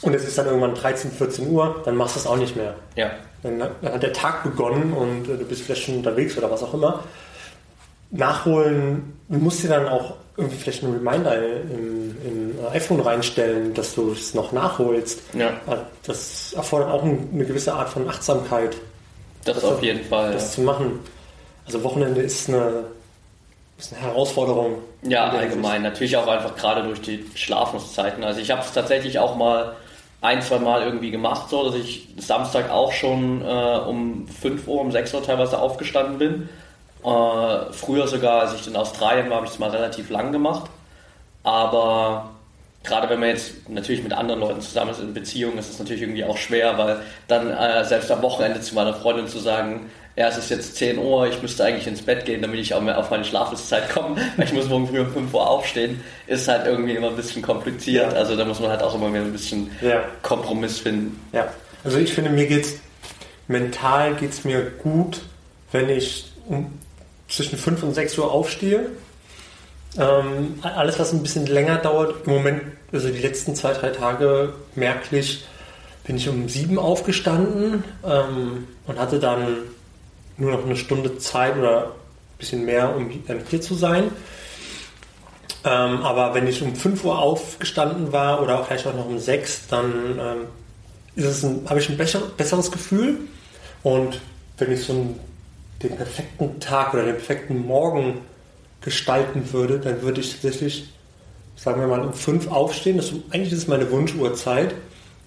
und 0.02 0.14
es 0.14 0.24
ist 0.24 0.36
dann 0.38 0.46
irgendwann 0.46 0.74
13, 0.74 1.10
14 1.10 1.50
Uhr, 1.50 1.82
dann 1.84 1.96
machst 1.96 2.16
du 2.16 2.20
es 2.20 2.26
auch 2.26 2.36
nicht 2.36 2.54
mehr. 2.56 2.74
Ja. 2.96 3.10
Dann, 3.42 3.62
hat- 3.62 3.72
dann 3.82 3.92
hat 3.94 4.02
der 4.02 4.12
Tag 4.12 4.42
begonnen 4.44 4.92
und 4.92 5.28
äh, 5.28 5.36
du 5.36 5.44
bist 5.44 5.62
vielleicht 5.62 5.82
schon 5.84 5.96
unterwegs 5.98 6.36
oder 6.36 6.50
was 6.50 6.62
auch 6.62 6.74
immer. 6.74 7.02
Nachholen, 8.10 9.18
du 9.28 9.38
musst 9.38 9.62
dir 9.62 9.68
dann 9.68 9.88
auch 9.88 10.14
irgendwie 10.36 10.56
vielleicht 10.56 10.84
einen 10.84 10.94
Reminder 10.94 11.36
im, 11.62 12.14
im 12.24 12.54
iPhone 12.72 13.00
reinstellen, 13.00 13.74
dass 13.74 13.94
du 13.94 14.12
es 14.12 14.34
noch 14.34 14.52
nachholst. 14.52 15.20
Ja. 15.32 15.54
Das 16.04 16.52
erfordert 16.52 16.90
auch 16.90 17.02
ein- 17.02 17.28
eine 17.32 17.44
gewisse 17.44 17.72
Art 17.72 17.88
von 17.88 18.08
Achtsamkeit, 18.08 18.76
Das 19.44 19.64
auf 19.64 19.82
jeden 19.82 20.04
Fall. 20.04 20.32
das 20.32 20.52
zu 20.52 20.60
machen. 20.60 21.00
Also 21.66 21.82
Wochenende 21.82 22.20
ist 22.20 22.48
eine, 22.48 22.84
ist 23.78 23.92
eine 23.92 24.02
Herausforderung. 24.02 24.78
Ja, 25.02 25.28
allgemein. 25.28 25.82
Natürlich 25.82 26.16
auch 26.16 26.26
einfach 26.26 26.56
gerade 26.56 26.82
durch 26.82 27.00
die 27.00 27.24
Schlafenszeiten. 27.34 28.24
Also 28.24 28.40
ich 28.40 28.50
habe 28.50 28.62
es 28.62 28.72
tatsächlich 28.72 29.18
auch 29.18 29.36
mal 29.36 29.76
ein, 30.20 30.40
zwei 30.42 30.58
Mal 30.58 30.82
irgendwie 30.82 31.10
gemacht, 31.10 31.50
so 31.50 31.64
dass 31.64 31.74
ich 31.74 32.08
Samstag 32.16 32.70
auch 32.70 32.92
schon 32.92 33.42
äh, 33.42 33.44
um 33.44 34.26
5 34.28 34.66
Uhr, 34.66 34.80
um 34.80 34.90
6 34.90 35.14
Uhr 35.14 35.22
teilweise 35.22 35.58
aufgestanden 35.58 36.18
bin. 36.18 36.48
Äh, 37.04 37.72
früher 37.72 38.08
sogar, 38.08 38.42
als 38.42 38.54
ich 38.54 38.66
in 38.66 38.76
Australien 38.76 39.28
war, 39.28 39.36
habe 39.36 39.46
ich 39.46 39.52
es 39.52 39.58
mal 39.58 39.70
relativ 39.70 40.10
lang 40.10 40.32
gemacht. 40.32 40.70
Aber 41.42 42.30
gerade 42.82 43.08
wenn 43.10 43.20
man 43.20 43.28
jetzt 43.28 43.68
natürlich 43.68 44.02
mit 44.02 44.12
anderen 44.12 44.40
Leuten 44.40 44.60
zusammen 44.60 44.90
ist 44.90 45.00
in 45.00 45.12
Beziehung, 45.12 45.58
ist 45.58 45.70
es 45.70 45.78
natürlich 45.78 46.02
irgendwie 46.02 46.24
auch 46.24 46.36
schwer, 46.36 46.78
weil 46.78 47.00
dann 47.28 47.50
äh, 47.50 47.84
selbst 47.84 48.10
am 48.10 48.22
Wochenende 48.22 48.60
zu 48.60 48.74
meiner 48.74 48.94
Freundin 48.94 49.28
zu 49.28 49.38
sagen, 49.38 49.90
ja, 50.16 50.28
es 50.28 50.38
ist 50.38 50.50
jetzt 50.50 50.76
10 50.76 50.98
Uhr, 50.98 51.26
ich 51.28 51.42
müsste 51.42 51.64
eigentlich 51.64 51.86
ins 51.86 52.00
Bett 52.02 52.24
gehen, 52.24 52.40
damit 52.40 52.58
ich 52.58 52.72
auch 52.74 52.80
mehr 52.80 52.98
auf 52.98 53.10
meine 53.10 53.24
Schlafenszeit 53.24 53.90
komme, 53.90 54.16
weil 54.36 54.46
ich 54.46 54.52
muss 54.52 54.68
morgen 54.68 54.88
früh 54.88 55.00
um 55.00 55.12
5 55.12 55.34
Uhr 55.34 55.48
aufstehen, 55.48 56.00
ist 56.26 56.48
halt 56.48 56.66
irgendwie 56.66 56.94
immer 56.94 57.08
ein 57.08 57.16
bisschen 57.16 57.42
kompliziert. 57.42 58.12
Ja. 58.12 58.18
Also 58.18 58.34
da 58.34 58.44
muss 58.44 58.58
man 58.60 58.70
halt 58.70 58.82
auch 58.82 58.94
immer 58.94 59.10
wieder 59.10 59.22
ein 59.22 59.32
bisschen 59.32 59.70
Ja. 59.82 60.02
Kompromiss 60.22 60.78
finden. 60.80 61.20
Ja, 61.32 61.48
also 61.84 61.98
ich 61.98 62.12
finde, 62.12 62.30
mir 62.30 62.46
geht's 62.46 62.74
mental 63.48 64.14
geht's 64.14 64.44
mir 64.44 64.62
gut, 64.82 65.20
wenn 65.70 65.88
ich 65.88 66.32
um, 66.48 66.72
zwischen 67.28 67.58
5 67.58 67.82
und 67.82 67.94
6 67.94 68.18
Uhr 68.18 68.32
aufstehe. 68.32 68.86
Ähm, 69.98 70.58
alles, 70.62 70.98
was 70.98 71.12
ein 71.12 71.22
bisschen 71.22 71.46
länger 71.46 71.76
dauert, 71.78 72.26
im 72.26 72.32
Moment, 72.32 72.62
also 72.92 73.08
die 73.08 73.20
letzten 73.20 73.54
zwei, 73.54 73.72
drei 73.72 73.90
Tage 73.90 74.52
merklich, 74.74 75.44
bin 76.04 76.16
ich 76.16 76.28
um 76.28 76.48
7 76.48 76.78
aufgestanden 76.78 77.84
ähm, 78.04 78.66
und 78.86 78.98
hatte 78.98 79.18
dann 79.18 79.58
nur 80.38 80.52
noch 80.52 80.64
eine 80.64 80.76
Stunde 80.76 81.18
Zeit 81.18 81.56
oder 81.56 81.86
ein 81.86 82.38
bisschen 82.38 82.64
mehr, 82.64 82.94
um 82.94 83.10
hier 83.48 83.60
zu 83.60 83.74
sein. 83.74 84.10
Ähm, 85.64 86.02
aber 86.02 86.34
wenn 86.34 86.46
ich 86.46 86.62
um 86.62 86.76
5 86.76 87.04
Uhr 87.04 87.18
aufgestanden 87.18 88.12
war 88.12 88.40
oder 88.40 88.62
vielleicht 88.64 88.86
auch 88.86 88.94
noch 88.94 89.06
um 89.06 89.18
6, 89.18 89.66
dann 89.68 90.46
ähm, 91.18 91.68
habe 91.68 91.80
ich 91.80 91.88
ein 91.88 91.96
besser, 91.96 92.22
besseres 92.36 92.70
Gefühl. 92.70 93.18
Und 93.82 94.20
wenn 94.58 94.70
ich 94.70 94.84
so 94.84 94.92
einen, 94.92 95.20
den 95.82 95.96
perfekten 95.96 96.60
Tag 96.60 96.94
oder 96.94 97.04
den 97.04 97.16
perfekten 97.16 97.66
Morgen 97.66 98.18
gestalten 98.80 99.52
würde, 99.52 99.80
dann 99.80 100.02
würde 100.02 100.20
ich 100.20 100.32
tatsächlich, 100.32 100.92
sagen 101.56 101.80
wir 101.80 101.88
mal, 101.88 102.00
um 102.00 102.14
5 102.14 102.48
aufstehen. 102.48 102.98
Das, 102.98 103.12
eigentlich 103.30 103.52
ist 103.52 103.62
es 103.62 103.68
meine 103.68 103.90
Wunschuhrzeit. 103.90 104.74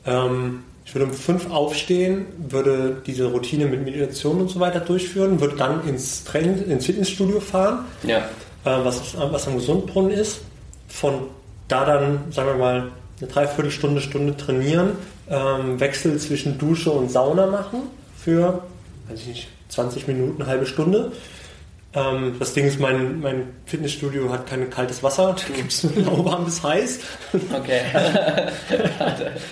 Ähm, 0.05 0.63
Ich 0.89 0.95
würde 0.95 1.05
um 1.05 1.13
fünf 1.13 1.51
aufstehen, 1.51 2.25
würde 2.49 2.99
diese 3.05 3.25
Routine 3.27 3.67
mit 3.67 3.85
Meditation 3.85 4.41
und 4.41 4.49
so 4.49 4.59
weiter 4.59 4.79
durchführen, 4.79 5.39
würde 5.39 5.55
dann 5.55 5.87
ins 5.87 6.23
Training, 6.23 6.65
ins 6.67 6.87
Fitnessstudio 6.87 7.39
fahren, 7.41 7.85
Ja. 8.01 8.17
äh, 8.17 8.83
was, 8.83 9.15
was 9.15 9.47
am 9.47 9.57
Gesundbrunnen 9.57 10.09
ist. 10.09 10.39
Von 10.87 11.27
da 11.67 11.85
dann, 11.85 12.21
sagen 12.31 12.47
wir 12.47 12.55
mal, 12.55 12.87
eine 13.21 13.29
Dreiviertelstunde, 13.29 14.01
Stunde 14.01 14.35
trainieren, 14.35 14.93
ähm, 15.29 15.79
Wechsel 15.79 16.17
zwischen 16.17 16.57
Dusche 16.57 16.89
und 16.89 17.11
Sauna 17.11 17.45
machen 17.45 17.81
für, 18.17 18.63
weiß 19.09 19.19
ich 19.19 19.27
nicht, 19.27 19.47
20 19.69 20.07
Minuten, 20.07 20.41
eine 20.41 20.49
halbe 20.49 20.65
Stunde. 20.65 21.11
Ähm, 21.93 22.35
das 22.37 22.53
Ding 22.53 22.65
ist, 22.65 22.79
mein, 22.79 23.19
mein 23.19 23.47
Fitnessstudio 23.65 24.29
hat 24.29 24.45
kein 24.45 24.69
kaltes 24.69 25.01
Wasser, 25.01 25.35
da 25.35 25.55
gibt 25.55 25.71
es 25.71 25.83
nur 25.83 26.05
lauwarm 26.05 26.45
bis 26.45 26.61
heiß. 26.61 26.99
Okay. 27.53 27.81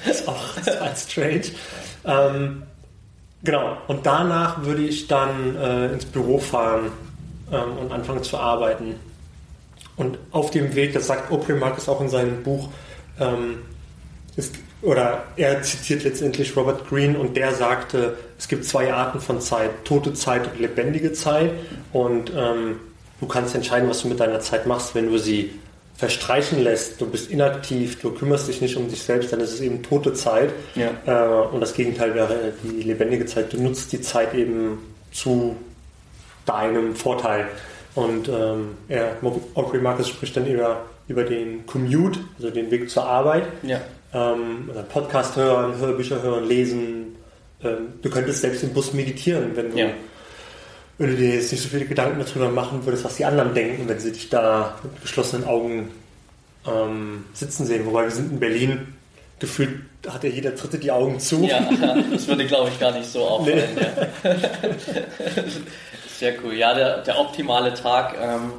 Das 0.06 0.20
ist 0.20 0.28
auch 0.28 0.56
total 0.56 0.96
strange. 0.96 1.46
Ähm, 2.06 2.64
genau, 3.44 3.78
und 3.88 4.06
danach 4.06 4.64
würde 4.64 4.84
ich 4.84 5.08
dann 5.08 5.56
äh, 5.56 5.88
ins 5.94 6.06
Büro 6.06 6.38
fahren 6.38 6.92
ähm, 7.52 7.78
und 7.80 7.92
anfangen 7.92 8.24
zu 8.24 8.38
arbeiten. 8.38 8.96
Und 9.96 10.20
auf 10.32 10.52
dem 10.52 10.76
Weg, 10.76 10.94
das 10.94 11.08
sagt 11.08 11.32
Oprah 11.32 11.56
Marcus 11.56 11.90
auch 11.90 12.02
in 12.02 12.10
seinem 12.10 12.44
Buch, 12.44 12.70
ähm, 13.20 13.58
ist, 14.36 14.56
oder 14.82 15.24
er 15.38 15.62
zitiert 15.64 16.04
letztendlich 16.04 16.56
Robert 16.56 16.88
Greene 16.88 17.18
und 17.18 17.36
der 17.36 17.54
sagte, 17.54 18.18
es 18.38 18.48
gibt 18.48 18.66
zwei 18.66 18.94
Arten 18.94 19.20
von 19.20 19.42
Zeit, 19.42 19.72
tote 19.86 20.14
Zeit 20.14 20.52
und 20.52 20.60
lebendige 20.60 21.14
Zeit. 21.14 21.52
Und 21.94 22.32
ähm, 22.36 22.80
du 23.20 23.28
kannst 23.28 23.56
entscheiden, 23.56 23.90
was 23.90 24.04
du 24.04 24.08
mit 24.08 24.20
deiner 24.20 24.40
Zeit 24.40 24.68
machst, 24.68 24.94
wenn 24.94 25.12
du 25.12 25.18
sie 25.18 25.52
verstreichen 25.96 26.64
lässt, 26.64 27.02
du 27.02 27.08
bist 27.08 27.32
inaktiv, 27.32 28.00
du 28.00 28.12
kümmerst 28.12 28.48
dich 28.48 28.62
nicht 28.62 28.78
um 28.78 28.88
dich 28.88 29.02
selbst, 29.02 29.34
dann 29.34 29.40
ist 29.40 29.54
es 29.54 29.62
eben 29.62 29.82
tote 29.82 30.14
Zeit. 30.14 30.52
Ja. 30.76 30.92
Äh, 31.08 31.48
und 31.48 31.60
das 31.60 31.74
Gegenteil 31.74 32.14
wäre 32.14 32.54
die 32.64 32.84
lebendige 32.84 33.26
Zeit. 33.26 33.52
Du 33.52 33.60
nutzt 33.60 33.92
die 33.94 34.02
Zeit 34.02 34.36
eben 34.36 34.78
zu 35.12 35.56
deinem 36.46 36.96
Vorteil. 36.96 37.48
Und 37.98 38.30
ähm, 38.30 38.78
er, 38.90 39.18
Aubrey 39.56 39.82
Marcus 39.82 40.10
spricht 40.10 40.38
dann 40.38 40.46
über, 40.46 40.86
über 41.08 41.24
den 41.24 41.66
Commute, 41.66 42.20
also 42.38 42.52
den 42.52 42.70
Weg 42.70 42.92
zur 42.92 43.04
Arbeit. 43.06 43.48
Ja. 43.64 43.82
Ähm, 44.14 44.70
Podcast 44.94 45.36
hören, 45.36 45.76
Hörbücher 45.80 46.22
hören, 46.22 46.48
lesen. 46.48 47.16
Ähm, 47.64 47.94
du 48.04 48.10
könntest 48.12 48.42
selbst 48.42 48.62
im 48.62 48.72
Bus 48.72 48.94
meditieren, 48.94 49.50
wenn 49.56 49.72
du, 49.72 49.80
Ja. 49.80 49.88
wenn 51.00 51.10
du 51.10 51.16
dir 51.16 51.34
jetzt 51.34 51.52
nicht 51.52 51.64
so 51.64 51.70
viele 51.70 51.86
Gedanken 51.86 52.24
darüber 52.24 52.50
machen 52.50 52.86
würdest, 52.86 53.04
was 53.04 53.16
die 53.16 53.26
anderen 53.26 53.56
denken, 53.56 53.90
wenn 53.90 54.00
sie 54.00 54.12
dich 54.12 54.30
da 54.30 54.76
mit 54.84 55.02
geschlossenen 55.02 55.48
Augen 55.48 55.90
ähm, 56.68 57.24
sitzen 57.34 57.66
sehen. 57.66 57.84
Wobei 57.88 58.04
wir 58.04 58.12
sind 58.12 58.32
in 58.32 58.40
Berlin, 58.40 58.94
gefühlt 59.40 59.82
hat 60.08 60.24
ja 60.24 60.30
jeder 60.30 60.52
Dritte 60.52 60.80
die 60.80 60.92
Augen 60.92 61.20
zu. 61.20 61.44
Ja, 61.46 61.60
das 62.12 62.28
würde, 62.28 62.46
glaube 62.46 62.70
ich, 62.70 62.80
gar 62.80 62.92
nicht 62.92 63.06
so 63.12 63.24
auffallen. 63.26 63.64
Ja. 64.24 64.34
Sehr 66.18 66.34
cool. 66.44 66.54
Ja, 66.56 66.74
der, 66.74 67.00
der 67.04 67.20
optimale 67.20 67.74
Tag, 67.74 68.16
ähm, 68.22 68.52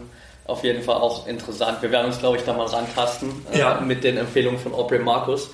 auf 0.47 0.63
jeden 0.65 0.83
Fall 0.83 0.97
auch 0.97 1.27
interessant. 1.27 1.83
Wir 1.83 1.91
werden 1.91 2.07
uns, 2.07 2.19
glaube 2.19 2.37
ich, 2.37 2.45
da 2.45 2.53
mal 2.53 2.67
rantasten 2.67 3.31
äh, 3.53 3.59
Ja. 3.59 3.81
mit 3.81 4.05
den 4.05 4.17
Empfehlungen 4.17 4.59
von 4.61 4.73
Aubrey 4.75 4.99
Marcus. 4.99 5.51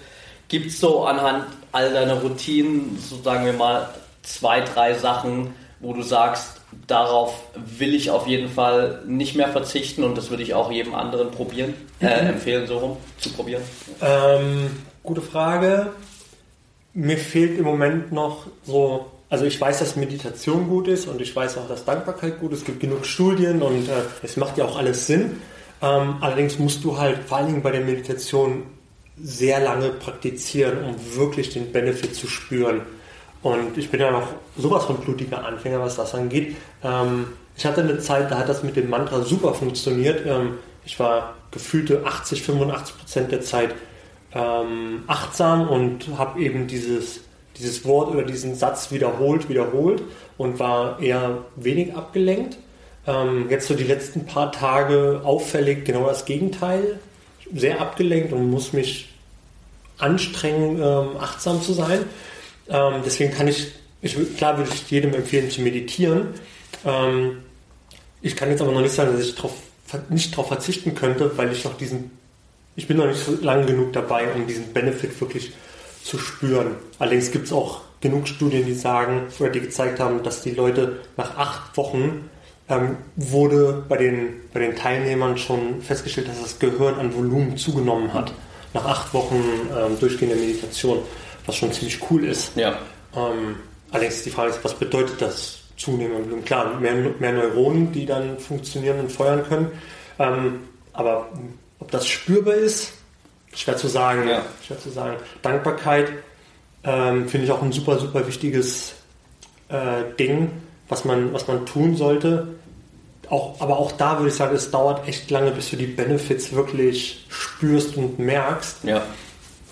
Gibt 0.48 0.66
es 0.66 0.78
so 0.80 1.04
anhand 1.04 1.46
all 1.72 1.92
deiner 1.92 2.20
Routinen, 2.20 2.98
so 2.98 3.20
sagen 3.22 3.46
wir 3.46 3.54
mal, 3.54 3.88
zwei, 4.22 4.60
drei 4.60 4.94
Sachen, 4.94 5.54
wo 5.80 5.92
du 5.94 6.02
sagst, 6.02 6.60
darauf 6.86 7.34
will 7.54 7.94
ich 7.94 8.10
auf 8.10 8.26
jeden 8.26 8.48
Fall 8.50 9.00
nicht 9.06 9.34
mehr 9.36 9.48
verzichten 9.48 10.04
und 10.04 10.16
das 10.18 10.30
würde 10.30 10.42
ich 10.42 10.54
auch 10.54 10.70
jedem 10.70 10.94
anderen 10.94 11.30
probieren, 11.30 11.74
äh, 12.00 12.06
empfehlen, 12.06 12.66
so 12.66 12.78
rum 12.78 12.96
zu 13.18 13.30
probieren? 13.30 13.62
Ähm, 14.02 14.70
gute 15.04 15.20
Frage. 15.20 15.92
Mir 16.94 17.18
fehlt 17.18 17.58
im 17.58 17.64
Moment 17.64 18.10
noch 18.10 18.46
so, 18.64 19.06
also 19.28 19.44
ich 19.44 19.60
weiß, 19.60 19.78
dass 19.78 19.96
Meditation 19.96 20.68
gut 20.68 20.88
ist 20.88 21.06
und 21.06 21.20
ich 21.20 21.34
weiß 21.34 21.58
auch, 21.58 21.68
dass 21.68 21.84
Dankbarkeit 21.84 22.40
gut 22.40 22.52
ist. 22.52 22.60
Es 22.60 22.64
gibt 22.64 22.80
genug 22.80 23.04
Studien 23.04 23.62
und 23.62 23.88
äh, 23.88 24.02
es 24.22 24.36
macht 24.36 24.58
ja 24.58 24.64
auch 24.64 24.78
alles 24.78 25.06
Sinn. 25.06 25.42
Ähm, 25.82 26.16
allerdings 26.20 26.58
musst 26.58 26.82
du 26.84 26.98
halt 26.98 27.18
vor 27.24 27.38
allen 27.38 27.48
Dingen 27.48 27.62
bei 27.62 27.70
der 27.70 27.82
Meditation 27.82 28.64
sehr 29.20 29.60
lange 29.60 29.90
praktizieren, 29.90 30.78
um 30.84 30.96
wirklich 31.16 31.50
den 31.50 31.70
Benefit 31.70 32.14
zu 32.14 32.26
spüren. 32.26 32.80
Und 33.42 33.76
ich 33.76 33.90
bin 33.90 34.00
ja 34.00 34.10
noch 34.10 34.28
sowas 34.56 34.84
von 34.84 34.96
blutiger 34.96 35.44
Anfänger, 35.44 35.80
was 35.80 35.96
das 35.96 36.14
angeht. 36.14 36.56
Ähm, 36.82 37.26
ich 37.56 37.66
hatte 37.66 37.82
eine 37.82 37.98
Zeit, 37.98 38.30
da 38.30 38.38
hat 38.38 38.48
das 38.48 38.62
mit 38.62 38.76
dem 38.76 38.88
Mantra 38.88 39.20
super 39.22 39.52
funktioniert. 39.52 40.24
Ähm, 40.26 40.54
ich 40.86 40.98
war 40.98 41.34
gefühlte 41.50 42.06
80, 42.06 42.42
85 42.42 42.98
Prozent 42.98 43.32
der 43.32 43.42
Zeit 43.42 43.74
ähm, 44.34 45.04
achtsam 45.06 45.68
und 45.68 46.18
habe 46.18 46.40
eben 46.40 46.66
dieses, 46.66 47.20
dieses 47.58 47.84
Wort 47.84 48.10
oder 48.10 48.22
diesen 48.22 48.54
Satz 48.54 48.90
wiederholt, 48.90 49.48
wiederholt 49.48 50.02
und 50.36 50.58
war 50.58 51.00
eher 51.00 51.38
wenig 51.56 51.94
abgelenkt. 51.94 52.58
Ähm, 53.06 53.48
jetzt 53.50 53.68
so 53.68 53.74
die 53.74 53.84
letzten 53.84 54.26
paar 54.26 54.50
Tage 54.50 55.20
auffällig 55.24 55.84
genau 55.84 56.06
das 56.06 56.24
Gegenteil. 56.24 56.98
Sehr 57.54 57.80
abgelenkt 57.80 58.32
und 58.32 58.50
muss 58.50 58.72
mich 58.72 59.10
anstrengen, 59.98 60.80
ähm, 60.82 61.16
achtsam 61.20 61.62
zu 61.62 61.72
sein. 61.72 62.00
Ähm, 62.68 62.94
deswegen 63.04 63.32
kann 63.32 63.46
ich, 63.46 63.72
ich, 64.02 64.36
klar 64.36 64.56
würde 64.56 64.70
ich 64.72 64.90
jedem 64.90 65.14
empfehlen 65.14 65.50
zu 65.50 65.60
meditieren. 65.60 66.28
Ähm, 66.84 67.42
ich 68.22 68.34
kann 68.36 68.50
jetzt 68.50 68.62
aber 68.62 68.72
noch 68.72 68.80
nicht 68.80 68.94
sagen, 68.94 69.12
dass 69.12 69.24
ich 69.24 69.34
drauf, 69.34 69.52
nicht 70.08 70.32
darauf 70.32 70.48
verzichten 70.48 70.94
könnte, 70.94 71.36
weil 71.36 71.52
ich 71.52 71.64
noch 71.64 71.76
diesen, 71.76 72.10
ich 72.76 72.88
bin 72.88 72.96
noch 72.96 73.06
nicht 73.06 73.24
so 73.24 73.36
lange 73.40 73.66
genug 73.66 73.92
dabei, 73.92 74.32
um 74.34 74.46
diesen 74.46 74.72
Benefit 74.72 75.20
wirklich 75.20 75.52
zu 76.02 76.18
spüren. 76.18 76.76
Allerdings 76.98 77.30
gibt 77.30 77.46
es 77.46 77.52
auch 77.52 77.82
genug 78.00 78.28
Studien, 78.28 78.66
die 78.66 78.74
sagen 78.74 79.22
oder 79.38 79.50
die 79.50 79.60
gezeigt 79.60 80.00
haben, 80.00 80.22
dass 80.22 80.42
die 80.42 80.50
Leute 80.50 81.00
nach 81.16 81.36
acht 81.36 81.76
Wochen 81.76 82.28
ähm, 82.68 82.96
wurde 83.16 83.84
bei 83.88 83.96
den, 83.96 84.40
bei 84.52 84.60
den 84.60 84.76
Teilnehmern 84.76 85.38
schon 85.38 85.80
festgestellt, 85.82 86.28
dass 86.28 86.40
das 86.40 86.58
Gehirn 86.58 86.94
an 86.96 87.14
Volumen 87.14 87.56
zugenommen 87.56 88.12
hat. 88.12 88.32
Nach 88.72 88.84
acht 88.84 89.14
Wochen 89.14 89.42
ähm, 89.76 89.98
durchgehender 90.00 90.36
Meditation, 90.36 90.98
was 91.46 91.56
schon 91.56 91.72
ziemlich 91.72 91.98
cool 92.10 92.24
ist. 92.24 92.56
Ja. 92.56 92.78
Ähm, 93.16 93.56
allerdings 93.90 94.16
ist 94.16 94.26
die 94.26 94.30
Frage, 94.30 94.50
ist, 94.50 94.64
was 94.64 94.74
bedeutet 94.74 95.22
das 95.22 95.60
zunehmend 95.76 96.16
an 96.16 96.24
Volumen? 96.24 96.44
Klar, 96.44 96.80
mehr, 96.80 96.94
mehr 96.94 97.32
Neuronen, 97.32 97.92
die 97.92 98.04
dann 98.04 98.38
funktionieren 98.38 99.00
und 99.00 99.12
feuern 99.12 99.44
können. 99.48 99.70
Ähm, 100.18 100.60
aber 100.92 101.28
ob 101.84 101.90
das 101.90 102.08
spürbar 102.08 102.54
ist, 102.54 102.92
schwer 103.54 103.76
zu 103.76 103.88
sagen. 103.88 104.26
Ja. 104.26 104.42
Schwer 104.66 104.80
zu 104.80 104.88
sagen. 104.88 105.18
Dankbarkeit 105.42 106.10
ähm, 106.82 107.28
finde 107.28 107.44
ich 107.46 107.52
auch 107.52 107.62
ein 107.62 107.72
super, 107.72 107.98
super 107.98 108.26
wichtiges 108.26 108.94
äh, 109.68 110.16
Ding, 110.18 110.50
was 110.88 111.04
man, 111.04 111.34
was 111.34 111.46
man 111.46 111.66
tun 111.66 111.94
sollte. 111.94 112.48
Auch, 113.28 113.60
aber 113.60 113.78
auch 113.78 113.92
da 113.92 114.18
würde 114.18 114.30
ich 114.30 114.34
sagen, 114.34 114.56
es 114.56 114.70
dauert 114.70 115.06
echt 115.06 115.30
lange, 115.30 115.50
bis 115.50 115.70
du 115.70 115.76
die 115.76 115.86
Benefits 115.86 116.52
wirklich 116.52 117.26
spürst 117.28 117.98
und 117.98 118.18
merkst. 118.18 118.84
Ja. 118.84 119.02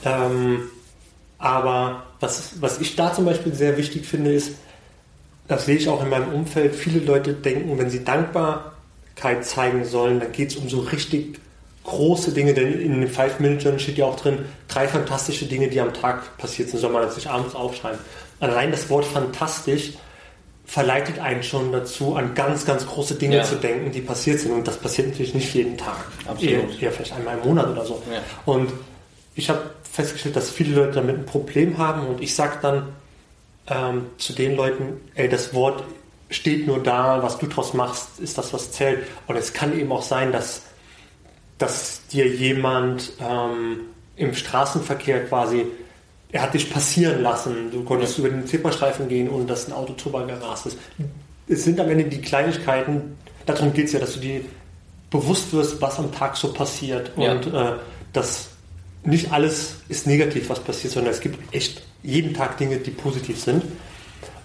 Ähm, 0.05 0.65
aber 1.39 2.03
was, 2.21 2.61
was 2.61 2.79
ich 2.79 2.95
da 2.95 3.13
zum 3.15 3.25
Beispiel 3.25 3.55
sehr 3.55 3.79
wichtig 3.79 4.05
finde, 4.05 4.35
ist, 4.35 4.53
das 5.49 5.65
sehe 5.65 5.77
ich 5.77 5.89
auch 5.89 6.03
in 6.03 6.11
meinem 6.11 6.33
Umfeld, 6.33 6.75
viele 6.75 7.01
Leute 7.01 7.33
denken, 7.33 7.79
wenn 7.79 7.89
sie 7.89 8.05
Dankbarkeit 8.05 9.45
zeigen 9.45 9.87
sollen, 9.87 10.21
dann 10.21 10.33
geht 10.33 10.51
es 10.51 10.57
um 10.57 10.69
so 10.69 10.81
richtig 10.81 11.41
große 11.85 12.33
Dinge, 12.33 12.55
denn 12.55 12.81
in 12.81 13.01
den 13.01 13.09
Five 13.09 13.41
Minute 13.41 13.63
Journal 13.63 13.81
steht 13.81 13.99
ja 13.99 14.05
auch 14.07 14.17
drin, 14.17 14.45
drei 14.69 14.87
fantastische 14.87 15.47
Dinge, 15.47 15.69
die 15.69 15.81
am 15.81 15.93
Tag 15.93 16.37
passiert 16.39 16.69
sind, 16.71 16.79
soll 16.81 16.91
man 16.93 17.11
sich 17.11 17.29
abends 17.29 17.55
aufschreiben. 17.55 17.99
Allein 18.41 18.71
das 18.71 18.89
Wort 18.91 19.05
fantastisch 19.05 19.93
verleitet 20.65 21.19
einen 21.19 21.43
schon 21.43 21.73
dazu, 21.73 22.15
an 22.15 22.35
ganz, 22.35 22.65
ganz 22.65 22.87
große 22.87 23.17
Dinge 23.17 23.39
Ja. 23.39 23.43
zu 23.43 23.57
denken, 23.57 23.91
die 23.91 24.01
passiert 24.01 24.41
sind. 24.41 24.53
Und 24.53 24.67
das 24.67 24.77
passiert 24.79 25.09
natürlich 25.09 25.35
nicht 25.35 25.53
jeden 25.55 25.77
Tag. 25.77 25.97
Absolut. 26.27 26.43
Eher, 26.53 26.83
eher 26.83 26.93
vielleicht 26.93 27.13
einmal 27.13 27.37
im 27.39 27.45
Monat 27.49 27.69
oder 27.69 27.85
so. 27.85 28.03
Ja. 28.11 28.21
Und 28.47 28.73
ich 29.35 29.51
habe 29.51 29.61
festgestellt, 29.91 30.37
dass 30.37 30.51
viele 30.51 30.75
Leute 30.77 30.93
damit 30.93 31.17
ein 31.17 31.27
Problem 31.27 31.79
haben 31.79 32.07
und 32.07 32.23
ich 32.23 32.35
sage 32.35 32.59
dann 32.63 32.89
ähm, 33.69 34.07
zu 34.19 34.33
den 34.33 34.57
Leuten, 34.57 35.01
ey, 35.15 35.29
das 35.29 35.53
Wort 35.53 35.85
steht 36.31 36.67
nur 36.67 36.83
da, 36.83 37.23
was 37.23 37.39
du 37.39 37.47
draus 37.47 37.75
machst, 37.75 38.19
ist 38.19 38.39
das, 38.39 38.53
was 38.55 38.73
zählt. 38.73 39.01
Und 39.27 39.37
es 39.37 39.53
kann 39.53 39.79
eben 39.79 39.93
auch 39.93 40.03
sein, 40.03 40.33
dass, 40.33 40.63
dass 41.63 42.03
dir 42.09 42.27
jemand 42.27 43.13
ähm, 43.21 43.81
im 44.17 44.35
Straßenverkehr 44.35 45.27
quasi, 45.27 45.65
er 46.33 46.43
hat 46.43 46.55
dich 46.55 46.71
passieren 46.71 47.23
lassen, 47.23 47.71
du 47.71 47.85
konntest 47.85 48.19
über 48.19 48.29
den 48.29 48.47
Zebrastreifen 48.47 49.09
gehen 49.09 49.29
und 49.29 49.49
dass 49.49 49.69
ein 49.69 49.73
Auto 49.73 49.95
drüber 49.97 50.27
gerast 50.27 50.67
ist. 50.67 50.79
Es 51.49 51.63
sind 51.65 51.79
am 51.79 51.89
Ende 51.89 52.05
die 52.05 52.21
Kleinigkeiten, 52.21 53.17
darum 53.47 53.73
geht 53.73 53.87
es 53.87 53.93
ja, 53.93 54.01
dass 54.01 54.15
du 54.15 54.21
dir 54.21 54.41
bewusst 55.11 55.53
wirst, 55.53 55.81
was 55.81 55.99
am 55.99 56.11
Tag 56.13 56.37
so 56.37 56.53
passiert 56.53 57.13
Ja. 57.17 57.33
und 57.33 57.47
äh, 57.55 57.73
dass 58.13 58.49
nicht 59.05 59.33
alles 59.33 59.77
ist 59.89 60.07
negativ, 60.07 60.49
was 60.51 60.61
passiert, 60.61 60.93
sondern 60.93 61.13
es 61.13 61.21
gibt 61.21 61.55
echt 61.55 61.83
jeden 62.03 62.35
Tag 62.35 62.57
Dinge, 62.59 62.79
die 62.79 62.91
positiv 62.91 63.41
sind. 63.41 63.63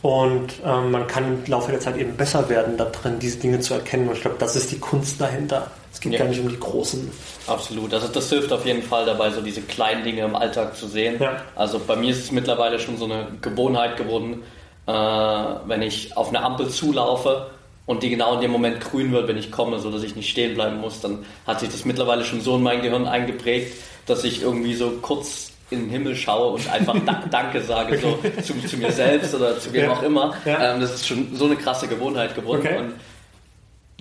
Und 0.02 0.54
ähm, 0.64 0.92
man 0.92 1.08
kann 1.08 1.26
im 1.26 1.52
Laufe 1.52 1.72
der 1.72 1.80
Zeit 1.80 1.98
eben 1.98 2.16
besser 2.16 2.48
werden, 2.50 2.78
da 2.78 2.86
drin 2.86 3.18
diese 3.20 3.40
Dinge 3.40 3.60
zu 3.60 3.74
erkennen. 3.74 4.08
Und 4.08 4.16
ich 4.16 4.22
glaube, 4.22 4.38
das 4.40 4.56
ist 4.56 4.72
die 4.72 4.80
Kunst 4.80 5.20
dahinter. 5.20 5.72
Es 5.92 6.00
geht 6.00 6.14
ja. 6.14 6.20
gar 6.20 6.28
nicht 6.28 6.40
um 6.40 6.50
die 6.50 6.60
großen. 6.60 7.12
Absolut. 7.48 7.94
Also 7.94 8.08
das 8.08 8.30
hilft 8.30 8.52
auf 8.52 8.66
jeden 8.66 8.84
Fall 8.84 9.06
dabei, 9.06 9.32
so 9.32 9.42
diese 9.42 9.62
kleinen 9.62 10.04
Dinge 10.04 10.22
im 10.22 10.36
Alltag 10.36 10.76
zu 10.78 10.88
sehen. 10.88 11.20
Ja. 11.20 11.42
Also 11.56 11.80
bei 11.80 11.96
mir 11.96 12.12
ist 12.12 12.20
es 12.20 12.32
mittlerweile 12.32 12.78
schon 12.80 12.98
so 12.98 13.06
eine 13.06 13.28
Gewohnheit 13.42 13.98
geworden, 13.98 14.44
äh, 14.86 14.92
wenn 14.92 15.82
ich 15.82 16.16
auf 16.16 16.30
eine 16.30 16.44
Ampel 16.44 16.70
zulaufe 16.70 17.48
und 17.88 18.04
die 18.04 18.10
genau 18.10 18.36
in 18.36 18.42
dem 18.42 18.52
Moment 18.52 18.80
grün 18.80 19.12
wird, 19.12 19.28
wenn 19.28 19.38
ich 19.38 19.52
komme, 19.52 19.80
so 19.80 19.90
dass 19.90 20.04
ich 20.04 20.16
nicht 20.16 20.30
stehen 20.30 20.54
bleiben 20.54 20.80
muss, 20.80 21.02
dann 21.02 21.26
hat 21.48 21.60
sich 21.62 21.70
das 21.70 21.86
mittlerweile 21.86 22.24
schon 22.24 22.42
so 22.42 22.58
in 22.58 22.64
mein 22.64 22.82
Gehirn 22.84 23.08
eingeprägt, 23.08 23.74
dass 24.06 24.24
ich 24.24 24.44
irgendwie 24.44 24.76
so 24.76 24.92
kurz 25.02 25.52
in 25.70 25.82
den 25.82 25.90
Himmel 25.90 26.16
schaue 26.16 26.54
und 26.54 26.70
einfach 26.70 26.96
Danke 27.32 27.62
sage, 27.62 27.98
so 27.98 28.20
zu, 28.42 28.68
zu, 28.68 28.78
mir 28.78 28.92
selbst 28.92 29.36
oder 29.36 29.60
zu 29.60 29.72
wem 29.74 29.86
ja. 29.86 29.92
auch 29.92 30.04
immer. 30.04 30.34
Ja. 30.46 30.74
Ähm, 30.74 30.82
das 30.82 30.96
ist 30.96 31.08
schon 31.08 31.36
so 31.36 31.46
eine 31.46 31.56
krasse 31.56 31.88
Gewohnheit 31.88 32.36
geworden. 32.36 32.62
Okay. 32.62 32.78
Und 32.78 32.94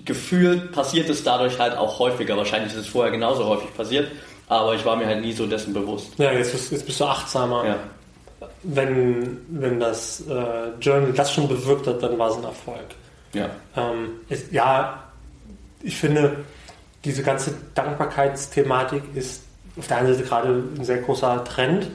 gefühlt 0.05 0.71
passiert 0.71 1.09
es 1.09 1.23
dadurch 1.23 1.59
halt 1.59 1.75
auch 1.75 1.99
häufiger. 1.99 2.37
Wahrscheinlich 2.37 2.71
ist 2.73 2.79
es 2.79 2.87
vorher 2.87 3.11
genauso 3.11 3.45
häufig 3.45 3.75
passiert, 3.75 4.09
aber 4.47 4.75
ich 4.75 4.85
war 4.85 4.95
mir 4.95 5.05
halt 5.05 5.21
nie 5.21 5.33
so 5.33 5.45
dessen 5.45 5.73
bewusst. 5.73 6.13
Ja, 6.17 6.31
jetzt 6.31 6.53
bist, 6.53 6.71
jetzt 6.71 6.85
bist 6.85 6.99
du 6.99 7.05
achtsamer. 7.05 7.65
Ja. 7.65 7.79
Wenn, 8.63 9.39
wenn 9.49 9.79
das 9.79 10.21
äh, 10.21 10.69
Journal 10.79 11.11
das 11.13 11.33
schon 11.33 11.47
bewirkt 11.47 11.87
hat, 11.87 12.01
dann 12.01 12.17
war 12.17 12.29
es 12.29 12.37
ein 12.37 12.43
Erfolg. 12.43 12.85
Ja. 13.33 13.49
Ähm, 13.75 14.11
ist, 14.29 14.51
ja, 14.51 15.03
ich 15.81 15.97
finde, 15.97 16.45
diese 17.03 17.23
ganze 17.23 17.53
Dankbarkeitsthematik 17.75 19.03
ist 19.15 19.43
auf 19.77 19.87
der 19.87 19.97
einen 19.97 20.13
Seite 20.13 20.27
gerade 20.27 20.63
ein 20.77 20.83
sehr 20.83 20.97
großer 20.97 21.43
Trend, 21.43 21.87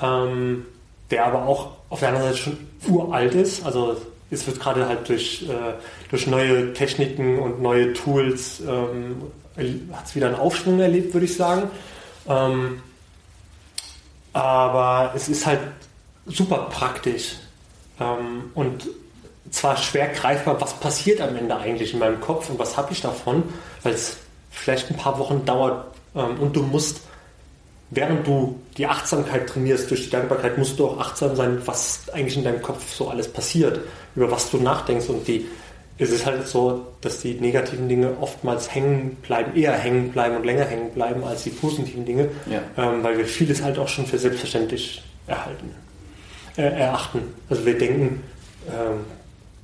ähm, 0.00 0.66
der 1.10 1.26
aber 1.26 1.46
auch 1.46 1.72
auf 1.88 2.00
der 2.00 2.08
anderen 2.08 2.28
Seite 2.28 2.38
schon 2.38 2.58
uralt 2.88 3.34
ist. 3.34 3.64
Also 3.64 3.96
es 4.30 4.46
wird 4.46 4.60
gerade 4.60 4.88
halt 4.88 5.08
durch, 5.08 5.46
äh, 5.48 5.74
durch 6.10 6.26
neue 6.26 6.72
Techniken 6.72 7.38
und 7.38 7.62
neue 7.62 7.92
Tools 7.92 8.60
ähm, 8.60 9.22
hat 9.92 10.06
es 10.06 10.14
wieder 10.14 10.26
einen 10.26 10.36
Aufschwung 10.36 10.80
erlebt, 10.80 11.14
würde 11.14 11.26
ich 11.26 11.36
sagen. 11.36 11.70
Ähm, 12.28 12.82
aber 14.32 15.12
es 15.14 15.28
ist 15.28 15.46
halt 15.46 15.60
super 16.26 16.68
praktisch 16.70 17.36
ähm, 18.00 18.50
und 18.54 18.88
zwar 19.50 19.76
schwer 19.76 20.08
greifbar, 20.08 20.60
was 20.60 20.74
passiert 20.74 21.20
am 21.20 21.36
Ende 21.36 21.56
eigentlich 21.56 21.92
in 21.92 22.00
meinem 22.00 22.20
Kopf 22.20 22.50
und 22.50 22.58
was 22.58 22.76
habe 22.76 22.92
ich 22.92 23.00
davon, 23.00 23.44
weil 23.82 23.94
es 23.94 24.18
vielleicht 24.50 24.90
ein 24.90 24.96
paar 24.96 25.18
Wochen 25.18 25.44
dauert 25.44 25.86
und 26.22 26.56
du 26.56 26.62
musst 26.62 27.00
während 27.90 28.26
du 28.26 28.60
die 28.76 28.86
Achtsamkeit 28.86 29.48
trainierst 29.48 29.90
durch 29.90 30.04
die 30.04 30.10
Dankbarkeit, 30.10 30.58
musst 30.58 30.78
du 30.78 30.86
auch 30.86 30.98
achtsam 30.98 31.36
sein, 31.36 31.60
was 31.64 32.08
eigentlich 32.12 32.36
in 32.36 32.44
deinem 32.44 32.62
Kopf 32.62 32.92
so 32.92 33.08
alles 33.08 33.28
passiert, 33.28 33.80
über 34.14 34.30
was 34.30 34.50
du 34.50 34.58
nachdenkst. 34.58 35.08
Und 35.08 35.28
die, 35.28 35.46
es 35.98 36.10
ist 36.10 36.26
halt 36.26 36.46
so, 36.46 36.86
dass 37.00 37.20
die 37.20 37.34
negativen 37.34 37.88
Dinge 37.88 38.16
oftmals 38.20 38.74
hängen 38.74 39.16
bleiben, 39.22 39.56
eher 39.56 39.72
hängen 39.72 40.10
bleiben 40.10 40.36
und 40.36 40.44
länger 40.44 40.64
hängen 40.64 40.90
bleiben 40.90 41.24
als 41.24 41.44
die 41.44 41.50
positiven 41.50 42.04
Dinge, 42.04 42.28
ja. 42.46 42.60
ähm, 42.76 43.02
weil 43.02 43.18
wir 43.18 43.26
vieles 43.26 43.62
halt 43.62 43.78
auch 43.78 43.88
schon 43.88 44.06
für 44.06 44.18
selbstverständlich 44.18 45.02
erhalten, 45.26 45.70
äh, 46.56 46.62
erachten. 46.62 47.20
Also 47.48 47.64
wir 47.64 47.78
denken, 47.78 48.22
ähm, 48.68 49.04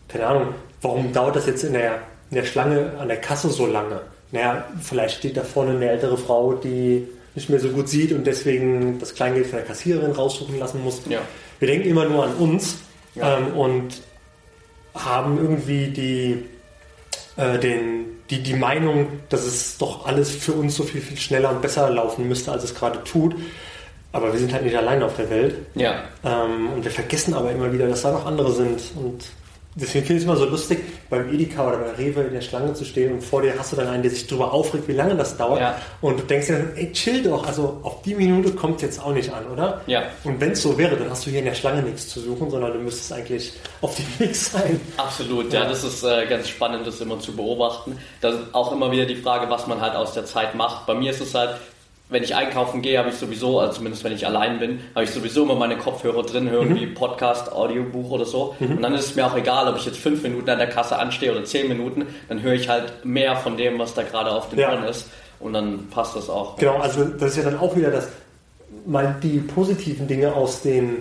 keine 0.08 0.26
Ahnung, 0.26 0.54
warum 0.80 1.12
dauert 1.12 1.36
das 1.36 1.46
jetzt 1.46 1.64
in 1.64 1.72
der, 1.72 1.98
in 2.30 2.36
der 2.36 2.44
Schlange 2.44 2.92
an 2.98 3.08
der 3.08 3.20
Kasse 3.20 3.50
so 3.50 3.66
lange? 3.66 4.00
Naja, 4.32 4.64
vielleicht 4.80 5.18
steht 5.18 5.36
da 5.36 5.42
vorne 5.42 5.72
eine 5.72 5.88
ältere 5.88 6.16
Frau, 6.16 6.54
die 6.54 7.06
nicht 7.34 7.48
mehr 7.48 7.60
so 7.60 7.68
gut 7.68 7.88
sieht 7.88 8.12
und 8.12 8.26
deswegen 8.26 8.98
das 8.98 9.14
Kleingeld 9.14 9.46
von 9.46 9.58
der 9.58 9.66
Kassiererin 9.66 10.12
raussuchen 10.12 10.58
lassen 10.58 10.82
muss. 10.82 11.02
Ja. 11.08 11.20
Wir 11.58 11.68
denken 11.68 11.88
immer 11.88 12.06
nur 12.06 12.24
an 12.24 12.34
uns 12.34 12.78
ja. 13.14 13.38
ähm, 13.38 13.54
und 13.56 14.00
haben 14.94 15.38
irgendwie 15.38 15.86
die, 15.88 16.44
äh, 17.36 17.58
den, 17.58 18.20
die, 18.30 18.42
die 18.42 18.54
Meinung, 18.54 19.06
dass 19.28 19.44
es 19.44 19.78
doch 19.78 20.06
alles 20.06 20.30
für 20.30 20.52
uns 20.52 20.76
so 20.76 20.82
viel, 20.82 21.00
viel 21.00 21.16
schneller 21.16 21.50
und 21.50 21.62
besser 21.62 21.88
laufen 21.90 22.28
müsste, 22.28 22.52
als 22.52 22.64
es 22.64 22.74
gerade 22.74 23.04
tut. 23.04 23.34
Aber 24.12 24.32
wir 24.32 24.38
sind 24.38 24.52
halt 24.52 24.64
nicht 24.64 24.76
allein 24.76 25.02
auf 25.02 25.16
der 25.16 25.30
Welt. 25.30 25.56
Ja. 25.74 26.04
Ähm, 26.24 26.70
und 26.74 26.84
wir 26.84 26.90
vergessen 26.90 27.32
aber 27.32 27.50
immer 27.50 27.72
wieder, 27.72 27.88
dass 27.88 28.02
da 28.02 28.12
noch 28.12 28.26
andere 28.26 28.52
sind. 28.52 28.80
Und 28.96 29.24
Deswegen 29.74 30.04
finde 30.04 30.18
ich 30.18 30.18
es 30.18 30.24
immer 30.24 30.36
so 30.36 30.44
lustig, 30.44 30.80
beim 31.08 31.32
Edeka 31.32 31.66
oder 31.66 31.78
bei 31.78 31.90
Rewe 31.92 32.22
in 32.22 32.34
der 32.34 32.42
Schlange 32.42 32.74
zu 32.74 32.84
stehen 32.84 33.12
und 33.12 33.22
vor 33.22 33.40
dir 33.40 33.54
hast 33.58 33.72
du 33.72 33.76
dann 33.76 33.88
einen, 33.88 34.02
der 34.02 34.10
sich 34.10 34.26
darüber 34.26 34.52
aufregt, 34.52 34.86
wie 34.86 34.92
lange 34.92 35.16
das 35.16 35.36
dauert. 35.38 35.60
Ja. 35.60 35.78
Und 36.02 36.20
du 36.20 36.24
denkst 36.24 36.48
dir 36.48 36.58
dann, 36.58 36.76
ey, 36.76 36.92
chill 36.92 37.22
doch, 37.22 37.46
also 37.46 37.80
auf 37.82 38.02
die 38.02 38.14
Minute 38.14 38.52
kommt 38.52 38.76
es 38.76 38.82
jetzt 38.82 39.02
auch 39.02 39.12
nicht 39.12 39.32
an, 39.32 39.46
oder? 39.50 39.80
Ja. 39.86 40.02
Und 40.24 40.40
wenn 40.40 40.52
es 40.52 40.60
so 40.60 40.76
wäre, 40.76 40.96
dann 40.96 41.08
hast 41.08 41.24
du 41.24 41.30
hier 41.30 41.38
in 41.38 41.46
der 41.46 41.54
Schlange 41.54 41.82
nichts 41.82 42.08
zu 42.08 42.20
suchen, 42.20 42.50
sondern 42.50 42.74
du 42.74 42.80
müsstest 42.80 43.12
eigentlich 43.14 43.54
auf 43.80 43.96
dem 43.96 44.06
Weg 44.18 44.36
sein. 44.36 44.78
Absolut, 44.98 45.50
ja, 45.52 45.62
ja 45.62 45.68
das 45.68 45.84
ist 45.84 46.04
äh, 46.04 46.26
ganz 46.26 46.48
spannend, 46.48 46.86
das 46.86 47.00
immer 47.00 47.18
zu 47.18 47.34
beobachten. 47.34 47.96
Das 48.20 48.34
ist 48.34 48.54
auch 48.54 48.72
immer 48.72 48.90
wieder 48.90 49.06
die 49.06 49.16
Frage, 49.16 49.48
was 49.48 49.66
man 49.66 49.80
halt 49.80 49.94
aus 49.94 50.12
der 50.12 50.26
Zeit 50.26 50.54
macht. 50.54 50.86
Bei 50.86 50.94
mir 50.94 51.12
ist 51.12 51.20
es 51.20 51.34
halt, 51.34 51.56
wenn 52.12 52.22
ich 52.22 52.34
einkaufen 52.34 52.82
gehe, 52.82 52.98
habe 52.98 53.08
ich 53.08 53.16
sowieso, 53.16 53.58
also 53.58 53.74
zumindest 53.74 54.04
wenn 54.04 54.12
ich 54.12 54.26
allein 54.26 54.58
bin, 54.58 54.80
habe 54.94 55.04
ich 55.04 55.10
sowieso 55.10 55.44
immer 55.44 55.54
meine 55.54 55.78
Kopfhörer 55.78 56.22
drin, 56.22 56.50
hören 56.50 56.70
mhm. 56.70 56.76
wie 56.76 56.86
Podcast, 56.86 57.50
Audiobuch 57.50 58.10
oder 58.10 58.26
so. 58.26 58.54
Mhm. 58.60 58.76
Und 58.76 58.82
dann 58.82 58.94
ist 58.94 59.06
es 59.06 59.14
mir 59.16 59.26
auch 59.26 59.36
egal, 59.36 59.68
ob 59.68 59.76
ich 59.76 59.86
jetzt 59.86 59.98
fünf 59.98 60.22
Minuten 60.22 60.48
an 60.50 60.58
der 60.58 60.68
Kasse 60.68 60.98
anstehe 60.98 61.32
oder 61.32 61.44
zehn 61.44 61.68
Minuten, 61.68 62.06
dann 62.28 62.42
höre 62.42 62.54
ich 62.54 62.68
halt 62.68 63.04
mehr 63.04 63.36
von 63.36 63.56
dem, 63.56 63.78
was 63.78 63.94
da 63.94 64.02
gerade 64.02 64.30
auf 64.30 64.50
dem 64.50 64.58
ja. 64.58 64.70
Ohren 64.70 64.84
ist. 64.84 65.08
Und 65.40 65.54
dann 65.54 65.88
passt 65.88 66.14
das 66.14 66.30
auch. 66.30 66.56
Genau, 66.56 66.76
also 66.76 67.04
das 67.04 67.32
ist 67.32 67.38
ja 67.38 67.50
dann 67.50 67.58
auch 67.58 67.74
wieder 67.74 67.90
das, 67.90 68.08
mal 68.86 69.16
die 69.22 69.38
positiven 69.38 70.06
Dinge 70.06 70.34
aus 70.34 70.62
den 70.62 70.98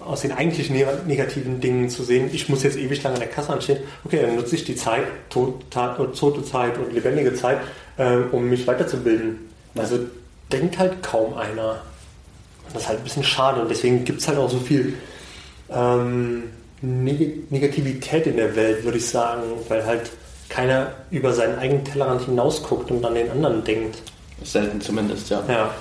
aus 0.00 0.22
den 0.22 0.30
eigentlich 0.30 0.70
negativen 0.70 1.60
Dingen 1.60 1.90
zu 1.90 2.04
sehen, 2.04 2.30
ich 2.32 2.48
muss 2.48 2.62
jetzt 2.62 2.78
ewig 2.78 3.02
lang 3.02 3.14
an 3.14 3.18
der 3.18 3.28
Kasse 3.28 3.52
anstehen, 3.52 3.78
okay, 4.04 4.20
dann 4.22 4.36
nutze 4.36 4.54
ich 4.54 4.64
die 4.64 4.76
Zeit, 4.76 5.02
tote 5.28 6.44
Zeit 6.44 6.78
und 6.78 6.92
lebendige 6.92 7.34
Zeit, 7.34 7.58
äh, 7.96 8.18
um 8.30 8.48
mich 8.48 8.64
weiterzubilden. 8.66 9.48
Also 9.76 9.98
denkt 10.52 10.78
halt 10.78 11.02
kaum 11.02 11.34
einer. 11.34 11.82
Und 12.66 12.74
das 12.74 12.82
ist 12.82 12.88
halt 12.88 12.98
ein 12.98 13.04
bisschen 13.04 13.24
schade 13.24 13.60
und 13.60 13.70
deswegen 13.70 14.04
gibt 14.04 14.20
es 14.20 14.28
halt 14.28 14.38
auch 14.38 14.50
so 14.50 14.58
viel 14.58 14.94
ähm, 15.70 16.44
Neg 16.80 17.50
Negativität 17.50 18.26
in 18.26 18.36
der 18.36 18.54
Welt, 18.54 18.84
würde 18.84 18.98
ich 18.98 19.08
sagen, 19.08 19.42
weil 19.68 19.84
halt 19.84 20.10
keiner 20.48 20.92
über 21.10 21.32
seinen 21.32 21.58
eigenen 21.58 21.84
Tellerrand 21.84 22.22
hinausguckt 22.22 22.90
und 22.90 23.04
an 23.04 23.14
den 23.14 23.30
anderen 23.30 23.64
denkt. 23.64 24.02
Selten 24.42 24.80
zumindest, 24.80 25.30
ja. 25.30 25.42
Ja. 25.48 25.74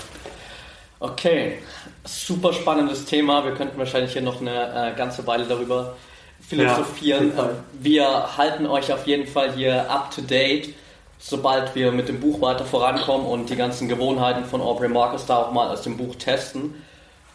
Okay, 0.99 1.59
super 2.05 2.53
spannendes 2.53 3.05
Thema. 3.05 3.45
Wir 3.45 3.53
könnten 3.53 3.77
wahrscheinlich 3.77 4.13
hier 4.13 4.23
noch 4.23 4.41
eine 4.41 4.93
äh, 4.93 4.97
ganze 4.97 5.27
Weile 5.27 5.45
darüber 5.45 5.95
philosophieren. 6.47 7.33
Ja, 7.37 7.51
wir 7.79 8.37
halten 8.37 8.65
euch 8.65 8.91
auf 8.91 9.05
jeden 9.05 9.27
Fall 9.27 9.53
hier 9.53 9.89
up 9.91 10.09
to 10.09 10.21
date 10.21 10.73
sobald 11.19 11.75
wir 11.75 11.91
mit 11.91 12.07
dem 12.07 12.19
Buch 12.19 12.41
weiter 12.41 12.65
vorankommen 12.65 13.27
und 13.27 13.49
die 13.49 13.55
ganzen 13.55 13.87
Gewohnheiten 13.87 14.45
von 14.45 14.61
Aubrey 14.61 14.89
Marcus 14.89 15.25
da 15.25 15.37
auch 15.37 15.51
mal 15.51 15.69
aus 15.69 15.81
dem 15.81 15.97
Buch 15.97 16.15
testen, 16.15 16.75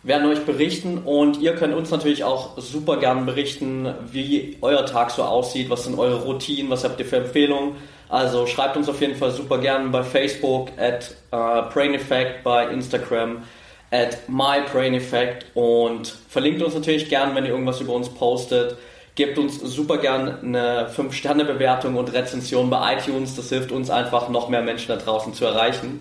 werden 0.03 0.29
euch 0.29 0.45
berichten 0.45 0.99
und 0.99 1.41
ihr 1.41 1.55
könnt 1.55 1.75
uns 1.75 1.91
natürlich 1.91 2.25
auch 2.25 2.59
super 2.59 2.97
gern 2.97 3.25
berichten, 3.25 3.95
wie 4.11 4.59
euer 4.61 4.85
Tag 4.85 5.13
so 5.13 5.23
aussieht, 5.23 5.71
was 5.71 5.85
sind 5.85 5.99
eure 5.99 6.23
Routinen, 6.23 6.71
was 6.71 6.83
habt 6.83 6.99
ihr 6.99 7.07
für 7.07 7.19
Empfehlungen. 7.19 7.77
Also 8.09 8.47
schreibt 8.47 8.77
uns 8.77 8.89
auf 8.89 9.01
jeden 9.01 9.15
Fall 9.15 9.31
super 9.31 9.59
gern 9.59 9.91
bei 9.93 10.03
Facebook, 10.03 10.71
at 10.77 11.15
uh, 11.33 11.71
Brain 11.73 11.95
Effect, 11.95 12.43
bei 12.43 12.67
Instagram, 12.67 13.45
at 13.93 14.29
MyBrainEffect 14.29 15.47
und 15.55 16.09
verlinkt 16.29 16.63
uns 16.63 16.75
natürlich 16.75 17.09
gern, 17.09 17.35
wenn 17.35 17.45
ihr 17.45 17.51
irgendwas 17.51 17.81
über 17.81 17.93
uns 17.93 18.09
postet. 18.09 18.77
Gebt 19.15 19.39
uns 19.39 19.61
super 19.61 19.99
gern 19.99 20.39
eine 20.43 20.89
5-Sterne-Bewertung 20.89 21.97
und 21.97 22.13
Rezension 22.15 22.71
bei 22.71 22.97
iTunes. 22.97 23.37
Das 23.37 23.51
hilft 23.51 23.71
uns 23.71 23.91
einfach, 23.91 24.31
noch 24.31 24.49
mehr 24.49 24.63
Menschen 24.63 24.89
da 24.89 24.97
draußen 24.97 25.35
zu 25.35 25.45
erreichen. 25.45 26.01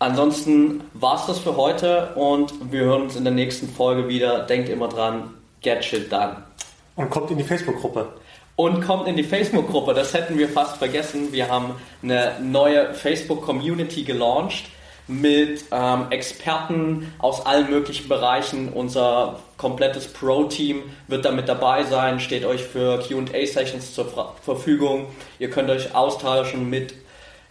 Ansonsten 0.00 0.82
war 0.94 1.16
es 1.16 1.26
das 1.26 1.38
für 1.38 1.56
heute 1.56 2.14
und 2.16 2.52
wir 2.72 2.80
hören 2.82 3.02
uns 3.02 3.14
in 3.14 3.24
der 3.24 3.32
nächsten 3.32 3.68
Folge 3.68 4.08
wieder. 4.08 4.40
Denkt 4.40 4.68
immer 4.68 4.88
dran, 4.88 5.34
get 5.60 5.84
shit 5.84 6.10
done. 6.10 6.36
Und 6.96 7.10
kommt 7.10 7.30
in 7.30 7.38
die 7.38 7.44
Facebook-Gruppe. 7.44 8.08
Und 8.56 8.84
kommt 8.84 9.06
in 9.06 9.16
die 9.16 9.22
Facebook-Gruppe. 9.22 9.94
Das 9.94 10.12
hätten 10.12 10.36
wir 10.38 10.48
fast 10.48 10.78
vergessen. 10.78 11.32
Wir 11.32 11.48
haben 11.48 11.76
eine 12.02 12.32
neue 12.42 12.94
Facebook-Community 12.94 14.02
gelauncht 14.02 14.64
mit 15.06 15.64
ähm, 15.70 16.06
Experten 16.10 17.12
aus 17.18 17.46
allen 17.46 17.70
möglichen 17.70 18.08
Bereichen. 18.08 18.68
Unser 18.72 19.38
komplettes 19.58 20.06
Pro-Team 20.06 20.84
wird 21.08 21.24
da 21.24 21.32
mit 21.32 21.48
dabei 21.48 21.82
sein, 21.84 22.20
steht 22.20 22.46
euch 22.46 22.62
für 22.62 23.00
QA-Sessions 23.00 23.92
zur 23.92 24.06
Fra 24.06 24.34
Verfügung. 24.42 25.08
Ihr 25.38 25.50
könnt 25.50 25.68
euch 25.68 25.94
austauschen 25.94 26.70
mit 26.70 26.94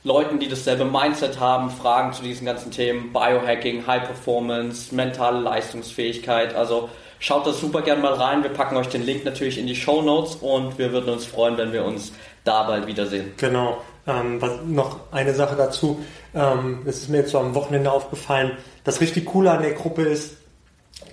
Leuten, 0.03 0.39
die 0.39 0.47
dasselbe 0.47 0.85
Mindset 0.85 1.39
haben, 1.39 1.69
Fragen 1.69 2.13
zu 2.13 2.23
diesen 2.23 2.45
ganzen 2.45 2.71
Themen, 2.71 3.11
Biohacking, 3.11 3.85
High 3.85 4.05
Performance, 4.05 4.95
mentale 4.95 5.39
Leistungsfähigkeit. 5.41 6.55
Also 6.55 6.89
schaut 7.19 7.45
das 7.45 7.59
super 7.59 7.81
gerne 7.81 8.01
mal 8.01 8.13
rein. 8.13 8.41
Wir 8.41 8.51
packen 8.51 8.77
euch 8.77 8.87
den 8.87 9.05
Link 9.05 9.25
natürlich 9.25 9.57
in 9.57 9.67
die 9.67 9.75
Show 9.75 10.01
Notes 10.01 10.35
und 10.35 10.77
wir 10.77 10.93
würden 10.93 11.09
uns 11.09 11.25
freuen, 11.25 11.57
wenn 11.57 11.73
wir 11.73 11.83
uns 11.83 12.13
da 12.45 12.63
bald 12.63 12.87
wiedersehen. 12.87 13.33
Genau. 13.35 13.81
Ähm, 14.07 14.41
was, 14.41 14.61
noch 14.65 14.99
eine 15.11 15.33
Sache 15.33 15.57
dazu, 15.57 16.01
ähm, 16.33 16.83
ist 16.85 17.09
mir 17.09 17.17
jetzt 17.17 17.31
so 17.31 17.39
am 17.39 17.53
Wochenende 17.53 17.91
aufgefallen, 17.91 18.53
das 18.85 19.01
richtig 19.01 19.25
Coole 19.25 19.51
an 19.51 19.61
der 19.61 19.73
Gruppe 19.73 20.03
ist, 20.03 20.37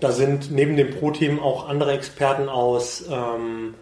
Da 0.01 0.13
sind 0.13 0.51
neben 0.51 0.77
dem 0.77 0.91
Pro-Team 0.91 1.41
auch 1.41 1.69
andere 1.69 1.93
Experten 1.93 2.49
aus 2.49 3.05
ähm, 3.11 3.75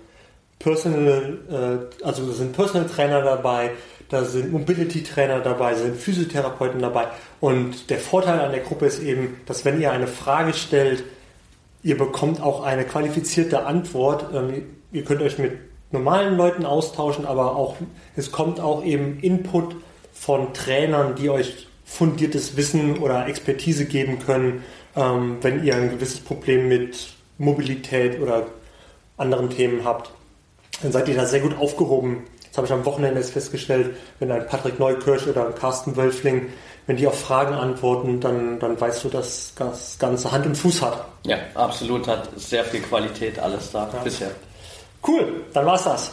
Personal, 0.58 1.38
äh, 1.50 2.04
also 2.04 2.26
da 2.26 2.32
sind 2.32 2.52
Personal 2.52 2.88
Trainer 2.88 3.22
dabei, 3.22 3.70
da 4.08 4.24
sind 4.24 4.52
Mobility 4.52 5.02
Trainer 5.02 5.40
dabei, 5.40 5.74
sind 5.74 5.96
Physiotherapeuten 5.96 6.80
dabei. 6.80 7.06
Und 7.40 7.90
der 7.90 7.98
Vorteil 7.98 8.40
an 8.40 8.52
der 8.52 8.60
Gruppe 8.60 8.86
ist 8.86 9.02
eben, 9.02 9.40
dass 9.46 9.64
wenn 9.64 9.80
ihr 9.80 9.90
eine 9.90 10.06
Frage 10.06 10.54
stellt, 10.54 11.02
ihr 11.82 11.98
bekommt 11.98 12.40
auch 12.40 12.62
eine 12.62 12.84
qualifizierte 12.84 13.64
Antwort. 13.64 14.26
Ähm, 14.34 14.64
ihr 14.92 15.04
könnt 15.04 15.22
euch 15.22 15.38
mit 15.38 15.58
normalen 15.90 16.36
Leuten 16.36 16.64
austauschen, 16.64 17.26
aber 17.26 17.56
auch 17.56 17.76
es 18.16 18.30
kommt 18.30 18.60
auch 18.60 18.84
eben 18.84 19.18
Input 19.20 19.76
von 20.12 20.52
Trainern, 20.54 21.14
die 21.16 21.30
euch 21.30 21.66
fundiertes 21.84 22.56
Wissen 22.56 22.98
oder 22.98 23.26
Expertise 23.26 23.84
geben 23.84 24.18
können, 24.18 24.62
ähm, 24.96 25.38
wenn 25.40 25.64
ihr 25.64 25.76
ein 25.76 25.90
gewisses 25.90 26.20
Problem 26.20 26.68
mit 26.68 27.12
Mobilität 27.38 28.20
oder 28.20 28.46
anderen 29.16 29.50
Themen 29.50 29.84
habt. 29.84 30.10
Dann 30.82 30.92
seid 30.92 31.08
ihr 31.08 31.14
da 31.14 31.26
sehr 31.26 31.40
gut 31.40 31.56
aufgehoben. 31.58 32.24
Das 32.48 32.58
habe 32.58 32.66
ich 32.66 32.72
am 32.72 32.84
Wochenende 32.84 33.18
jetzt 33.18 33.32
festgestellt, 33.32 33.96
wenn 34.18 34.30
ein 34.30 34.46
Patrick 34.46 34.78
Neukirch 34.78 35.26
oder 35.26 35.46
ein 35.46 35.54
Carsten 35.54 35.96
Wölfling, 35.96 36.48
wenn 36.86 36.96
die 36.96 37.06
auf 37.06 37.18
Fragen 37.18 37.54
antworten, 37.54 38.20
dann, 38.20 38.58
dann 38.58 38.78
weißt 38.78 39.04
du, 39.04 39.08
dass 39.08 39.54
das 39.54 39.98
Ganze 39.98 40.32
Hand 40.32 40.46
und 40.46 40.56
Fuß 40.56 40.82
hat. 40.82 41.04
Ja, 41.24 41.36
absolut, 41.54 42.06
hat 42.08 42.28
sehr 42.36 42.64
viel 42.64 42.80
Qualität 42.80 43.38
alles 43.38 43.70
da 43.70 43.88
ja. 43.92 44.00
bisher. 44.02 44.30
Cool, 45.06 45.44
dann 45.54 45.66
war's 45.66 45.84
das. 45.84 46.12